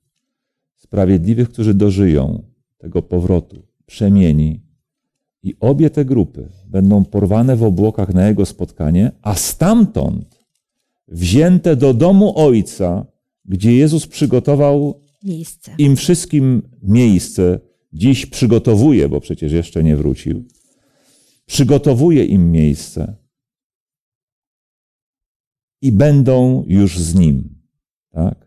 sprawiedliwych, 0.74 1.48
którzy 1.48 1.74
dożyją 1.74 2.42
tego 2.78 3.02
powrotu, 3.02 3.62
przemieni 3.86 4.60
i 5.42 5.54
obie 5.60 5.90
te 5.90 6.04
grupy 6.04 6.48
będą 6.66 7.04
porwane 7.04 7.56
w 7.56 7.62
obłokach 7.62 8.14
na 8.14 8.28
Jego 8.28 8.46
spotkanie, 8.46 9.12
a 9.22 9.34
stamtąd 9.34 10.44
wzięte 11.08 11.76
do 11.76 11.94
domu 11.94 12.32
Ojca, 12.38 13.06
gdzie 13.44 13.76
Jezus 13.76 14.06
przygotował 14.06 15.05
Miejsce. 15.26 15.74
im 15.78 15.96
wszystkim 15.96 16.62
miejsce, 16.82 17.60
dziś 17.92 18.26
przygotowuje, 18.26 19.08
bo 19.08 19.20
przecież 19.20 19.52
jeszcze 19.52 19.84
nie 19.84 19.96
wrócił, 19.96 20.44
przygotowuje 21.46 22.24
im 22.24 22.52
miejsce 22.52 23.16
i 25.82 25.92
będą 25.92 26.64
już 26.66 26.98
z 26.98 27.14
nim. 27.14 27.58
Tak? 28.10 28.46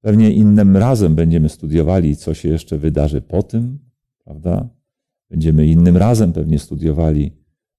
Pewnie 0.00 0.30
innym 0.30 0.76
razem 0.76 1.14
będziemy 1.14 1.48
studiowali, 1.48 2.16
co 2.16 2.34
się 2.34 2.48
jeszcze 2.48 2.78
wydarzy 2.78 3.20
po 3.20 3.42
tym, 3.42 3.78
prawda? 4.24 4.68
Będziemy 5.30 5.66
innym 5.66 5.96
razem 5.96 6.32
pewnie 6.32 6.58
studiowali 6.58 7.32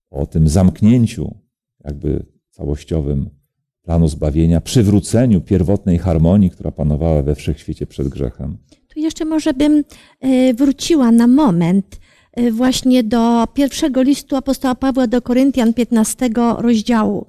o 0.10 0.26
tym 0.26 0.48
zamknięciu, 0.48 1.36
jakby 1.84 2.26
całościowym 2.50 3.41
planu 3.82 4.08
zbawienia, 4.08 4.62
przywróceniu 4.62 5.42
pierwotnej 5.42 5.98
harmonii, 5.98 6.50
która 6.50 6.72
panowała 6.72 7.22
we 7.22 7.36
wszechświecie 7.36 7.88
przed 7.88 8.08
grzechem. 8.08 8.58
Tu 8.94 9.00
jeszcze 9.00 9.26
może 9.26 9.54
bym 9.54 9.84
e, 10.20 10.54
wróciła 10.54 11.12
na 11.12 11.28
moment 11.28 12.00
y, 12.40 12.52
właśnie 12.52 13.04
do 13.04 13.48
pierwszego 13.54 14.02
listu 14.02 14.36
apostoła 14.36 14.76
Pawła 14.76 15.08
do 15.08 15.22
Koryntian 15.22 15.74
15 15.74 16.30
rozdziału. 16.58 17.26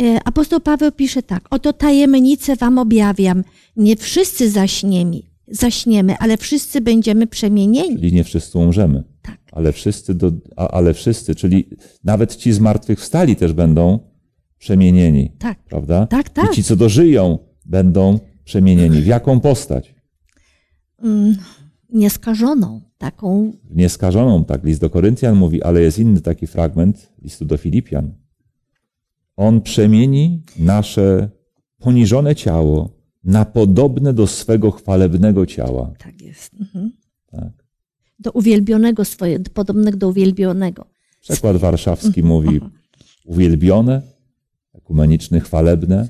Y, 0.00 0.18
Apostoł 0.24 0.60
Paweł 0.60 0.92
pisze 0.92 1.22
tak: 1.22 1.42
Oto 1.50 1.72
tajemnicę 1.72 2.56
wam 2.56 2.78
objawiam. 2.78 3.44
Nie 3.76 3.96
wszyscy 3.96 4.50
zaśniemy, 4.50 5.20
zaśniemy, 5.48 6.14
ale 6.18 6.36
wszyscy 6.36 6.80
będziemy 6.80 7.26
przemienieni. 7.26 7.96
Czyli 7.96 8.12
nie 8.12 8.24
wszyscy 8.24 8.58
umrzemy. 8.58 9.04
Tak. 9.22 9.38
Ale 9.52 9.72
wszyscy, 9.72 10.14
do, 10.14 10.32
ale 10.56 10.94
wszyscy, 10.94 11.34
czyli 11.34 11.68
nawet 12.04 12.36
ci 12.36 12.52
zmartwychwstali 12.52 13.36
też 13.36 13.52
będą 13.52 14.13
przemienieni, 14.64 15.30
Tak, 15.38 15.58
prawda? 15.64 16.06
tak, 16.06 16.28
tak. 16.30 16.52
I 16.52 16.54
ci, 16.54 16.64
co 16.64 16.76
dożyją, 16.76 17.38
będą 17.66 18.18
przemienieni. 18.44 19.00
W 19.02 19.06
jaką 19.06 19.40
postać? 19.40 19.94
Mm, 21.02 21.36
Nieskażoną, 21.92 22.80
taką 22.98 23.52
nieskażoną, 23.70 24.44
tak 24.44 24.64
list 24.64 24.80
do 24.80 24.90
Koryntian 24.90 25.36
mówi, 25.36 25.62
ale 25.62 25.80
jest 25.80 25.98
inny 25.98 26.20
taki 26.20 26.46
fragment 26.46 27.12
listu 27.22 27.44
do 27.44 27.56
Filipian. 27.56 28.12
On 29.36 29.60
przemieni 29.60 30.42
nasze 30.58 31.28
poniżone 31.78 32.34
ciało 32.34 32.90
na 33.24 33.44
podobne 33.44 34.12
do 34.12 34.26
swego 34.26 34.70
chwalebnego 34.70 35.46
ciała. 35.46 35.92
Tak 35.98 36.22
jest. 36.22 36.54
Mhm. 36.60 36.92
Tak. 37.30 37.52
Do 38.18 38.30
uwielbionego 38.30 39.04
swoje, 39.04 39.38
do- 39.38 39.50
podobnego 39.50 39.96
do 39.96 40.08
uwielbionego. 40.08 40.86
Przekład 41.20 41.56
warszawski 41.56 42.22
mówi 42.22 42.60
uwielbione, 43.32 44.02
ekumeniczny, 44.74 45.40
chwalebne. 45.40 46.08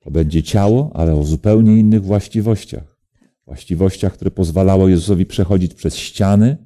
To 0.00 0.10
będzie 0.10 0.42
ciało, 0.42 0.90
ale 0.94 1.14
o 1.14 1.24
zupełnie 1.24 1.76
innych 1.76 2.04
właściwościach. 2.04 2.98
Właściwościach, 3.46 4.12
które 4.12 4.30
pozwalało 4.30 4.88
Jezusowi 4.88 5.26
przechodzić 5.26 5.74
przez 5.74 5.96
ściany, 5.96 6.56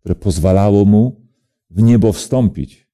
które 0.00 0.14
pozwalało 0.14 0.84
mu 0.84 1.20
w 1.70 1.82
niebo 1.82 2.12
wstąpić 2.12 2.88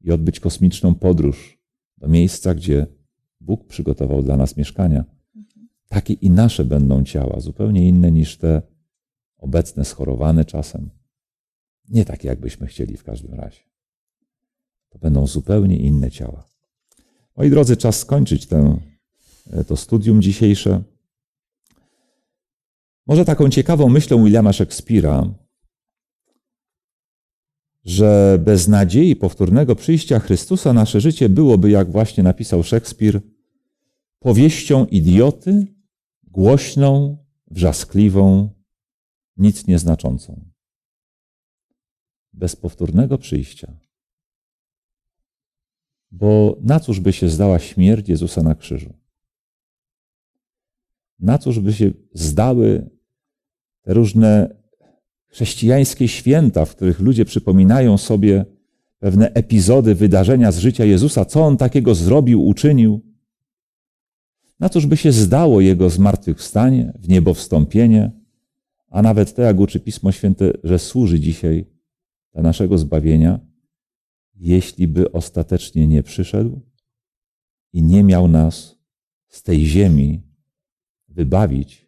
i 0.00 0.12
odbyć 0.12 0.40
kosmiczną 0.40 0.94
podróż 0.94 1.58
do 1.98 2.08
miejsca, 2.08 2.54
gdzie 2.54 2.86
Bóg 3.40 3.66
przygotował 3.66 4.22
dla 4.22 4.36
nas 4.36 4.56
mieszkania. 4.56 5.04
Takie 5.88 6.12
i 6.14 6.30
nasze 6.30 6.64
będą 6.64 7.04
ciała, 7.04 7.40
zupełnie 7.40 7.88
inne 7.88 8.12
niż 8.12 8.38
te 8.38 8.62
obecne, 9.38 9.84
schorowane 9.84 10.44
czasem. 10.44 10.90
Nie 11.88 12.04
takie, 12.04 12.28
jakbyśmy 12.28 12.66
chcieli 12.66 12.96
w 12.96 13.04
każdym 13.04 13.34
razie. 13.34 13.60
To 14.88 14.98
będą 14.98 15.26
zupełnie 15.26 15.76
inne 15.76 16.10
ciała. 16.10 16.55
Moi 17.36 17.50
drodzy, 17.50 17.76
czas 17.76 17.98
skończyć 17.98 18.46
tę, 18.46 18.80
to 19.66 19.76
studium 19.76 20.22
dzisiejsze. 20.22 20.82
Może 23.06 23.24
taką 23.24 23.50
ciekawą 23.50 23.88
myślą 23.88 24.24
Williama 24.24 24.50
Shakespeare'a, 24.50 25.32
że 27.84 28.38
bez 28.44 28.68
nadziei 28.68 29.16
powtórnego 29.16 29.76
przyjścia 29.76 30.18
Chrystusa 30.18 30.72
nasze 30.72 31.00
życie 31.00 31.28
byłoby, 31.28 31.70
jak 31.70 31.90
właśnie 31.90 32.22
napisał 32.22 32.62
Szekspir, 32.62 33.20
powieścią 34.18 34.86
idioty, 34.86 35.66
głośną, 36.24 37.18
wrzaskliwą, 37.50 38.50
nic 39.36 39.66
nieznaczącą 39.66 40.44
bez 42.32 42.56
powtórnego 42.56 43.18
przyjścia. 43.18 43.85
Bo 46.10 46.58
na 46.62 46.80
cóż 46.80 47.00
by 47.00 47.12
się 47.12 47.28
zdała 47.28 47.58
śmierć 47.58 48.08
Jezusa 48.08 48.42
na 48.42 48.54
krzyżu? 48.54 48.94
Na 51.18 51.38
cóż 51.38 51.60
by 51.60 51.72
się 51.72 51.90
zdały 52.12 52.90
te 53.82 53.94
różne 53.94 54.56
chrześcijańskie 55.26 56.08
święta, 56.08 56.64
w 56.64 56.76
których 56.76 57.00
ludzie 57.00 57.24
przypominają 57.24 57.98
sobie 57.98 58.44
pewne 58.98 59.32
epizody, 59.32 59.94
wydarzenia 59.94 60.52
z 60.52 60.58
życia 60.58 60.84
Jezusa, 60.84 61.24
co 61.24 61.40
on 61.40 61.56
takiego 61.56 61.94
zrobił, 61.94 62.46
uczynił? 62.46 63.00
Na 64.60 64.68
cóż 64.68 64.86
by 64.86 64.96
się 64.96 65.12
zdało 65.12 65.60
Jego 65.60 65.90
zmartwychwstanie, 65.90 66.92
w 66.98 67.08
niebo 67.08 67.34
wstąpienie, 67.34 68.12
a 68.90 69.02
nawet 69.02 69.34
to, 69.34 69.42
jak 69.42 69.60
uczy 69.60 69.80
Pismo 69.80 70.12
Święte, 70.12 70.52
że 70.64 70.78
służy 70.78 71.20
dzisiaj 71.20 71.66
dla 72.32 72.42
naszego 72.42 72.78
zbawienia, 72.78 73.40
jeśli 74.36 74.88
by 74.88 75.12
ostatecznie 75.12 75.88
nie 75.88 76.02
przyszedł 76.02 76.60
i 77.72 77.82
nie 77.82 78.04
miał 78.04 78.28
nas 78.28 78.78
z 79.28 79.42
tej 79.42 79.66
ziemi 79.66 80.22
wybawić, 81.08 81.86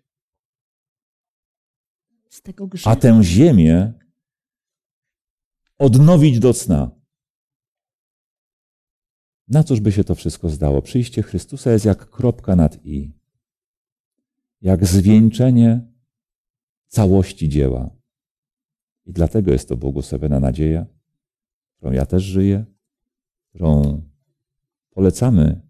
a 2.84 2.96
tę 2.96 3.20
ziemię 3.22 3.92
odnowić 5.78 6.38
do 6.38 6.54
cna. 6.54 6.90
Na 9.48 9.64
cóż 9.64 9.80
by 9.80 9.92
się 9.92 10.04
to 10.04 10.14
wszystko 10.14 10.48
zdało? 10.48 10.82
Przyjście 10.82 11.22
Chrystusa 11.22 11.70
jest 11.70 11.84
jak 11.84 12.10
kropka 12.10 12.56
nad 12.56 12.86
i, 12.86 13.12
jak 14.60 14.86
zwieńczenie 14.86 15.92
całości 16.86 17.48
dzieła. 17.48 17.90
I 19.06 19.12
dlatego 19.12 19.52
jest 19.52 19.68
to 19.68 19.76
błogosławiona 19.76 20.40
nadzieja, 20.40 20.86
którą 21.78 21.92
ja 21.92 22.06
też 22.06 22.22
żyję, 22.22 22.64
którą 23.48 24.02
polecamy 24.90 25.60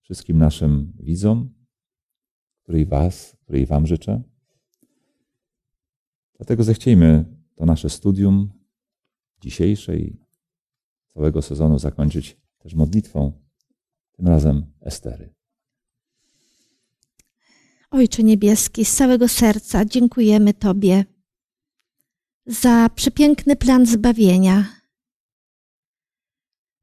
wszystkim 0.00 0.38
naszym 0.38 0.92
widzom, 1.00 1.54
której 2.62 2.86
Was, 2.86 3.36
której 3.42 3.66
Wam 3.66 3.86
życzę. 3.86 4.22
Dlatego 6.36 6.64
zechciejmy 6.64 7.24
to 7.54 7.66
nasze 7.66 7.90
studium 7.90 8.52
dzisiejsze 9.40 9.96
i 9.96 10.20
całego 11.06 11.42
sezonu 11.42 11.78
zakończyć 11.78 12.36
też 12.58 12.74
modlitwą, 12.74 13.32
tym 14.12 14.28
razem 14.28 14.66
Estery. 14.80 15.34
Ojcze 17.90 18.22
Niebieski, 18.22 18.84
z 18.84 18.96
całego 18.96 19.28
serca 19.28 19.84
dziękujemy 19.84 20.54
Tobie 20.54 21.04
za 22.46 22.88
przepiękny 22.94 23.56
plan 23.56 23.86
zbawienia, 23.86 24.64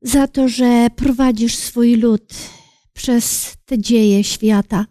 za 0.03 0.27
to, 0.27 0.47
że 0.47 0.87
prowadzisz 0.95 1.55
swój 1.55 1.95
lud 1.95 2.33
przez 2.93 3.55
te 3.65 3.79
dzieje 3.79 4.23
świata. 4.23 4.85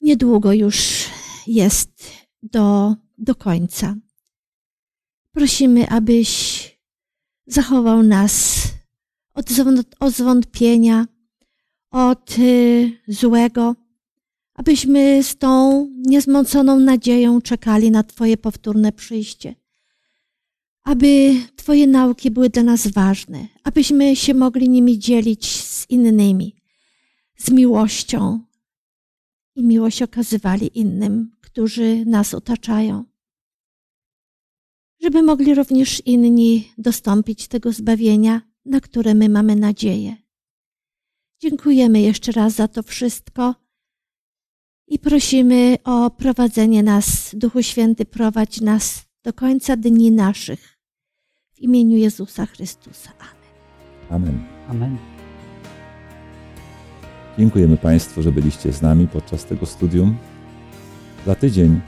Niedługo 0.00 0.52
już 0.52 1.04
jest 1.46 2.10
do, 2.42 2.94
do 3.18 3.34
końca. 3.34 3.96
Prosimy, 5.32 5.88
abyś 5.88 6.70
zachował 7.46 8.02
nas 8.02 8.62
od 9.34 9.50
od 10.00 10.14
zwątpienia, 10.14 11.06
od 11.90 12.38
y, 12.38 12.92
złego, 13.08 13.74
abyśmy 14.54 15.22
z 15.22 15.36
tą 15.36 15.86
niezmąconą 16.06 16.80
nadzieją 16.80 17.40
czekali 17.40 17.90
na 17.90 18.02
Twoje 18.02 18.36
powtórne 18.36 18.92
przyjście. 18.92 19.54
Aby 20.84 21.34
Twoje 21.56 21.86
nauki 21.86 22.30
były 22.30 22.50
dla 22.50 22.62
nas 22.62 22.86
ważne, 22.86 23.48
abyśmy 23.62 24.16
się 24.16 24.34
mogli 24.34 24.68
nimi 24.68 24.98
dzielić 24.98 25.62
z 25.62 25.90
innymi, 25.90 26.56
z 27.36 27.50
miłością 27.50 28.40
i 29.54 29.64
miłość 29.64 30.02
okazywali 30.02 30.78
innym, 30.78 31.36
którzy 31.40 32.04
nas 32.04 32.34
otaczają. 32.34 33.04
Żeby 35.00 35.22
mogli 35.22 35.54
również 35.54 36.02
inni 36.06 36.72
dostąpić 36.78 37.48
tego 37.48 37.72
zbawienia, 37.72 38.40
na 38.64 38.80
które 38.80 39.14
my 39.14 39.28
mamy 39.28 39.56
nadzieję. 39.56 40.16
Dziękujemy 41.40 42.00
jeszcze 42.00 42.32
raz 42.32 42.54
za 42.54 42.68
to 42.68 42.82
wszystko 42.82 43.54
i 44.88 44.98
prosimy 44.98 45.78
o 45.84 46.10
prowadzenie 46.10 46.82
nas. 46.82 47.34
Duchu 47.34 47.62
Święty, 47.62 48.04
prowadź 48.04 48.60
nas 48.60 49.02
do 49.22 49.32
końca 49.32 49.76
dni 49.76 50.10
naszych. 50.12 50.73
W 51.54 51.60
imieniu 51.60 51.96
Jezusa 51.96 52.46
Chrystusa. 52.46 53.10
Amen. 54.10 54.28
Amen. 54.30 54.44
Amen. 54.70 54.96
Dziękujemy 57.38 57.76
Państwu, 57.76 58.22
że 58.22 58.32
byliście 58.32 58.72
z 58.72 58.82
nami 58.82 59.08
podczas 59.08 59.44
tego 59.44 59.66
studium. 59.66 60.16
Za 61.26 61.34
tydzień 61.34 61.80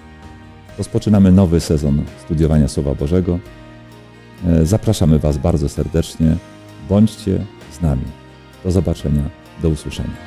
rozpoczynamy 0.79 1.33
nowy 1.33 1.61
sezon 1.61 2.03
studiowania 2.25 2.69
Słowa 2.69 2.95
Bożego. 2.95 3.39
E, 4.47 4.67
Zapraszamy 4.67 5.19
Was 5.19 5.39
bardzo 5.39 5.69
serdecznie. 5.69 6.37
Bądźcie 6.89 7.45
z 7.73 7.81
nami. 7.81 8.05
Do 8.65 8.71
zobaczenia, 8.71 9.23
do 9.63 9.69
usłyszenia. 9.69 10.26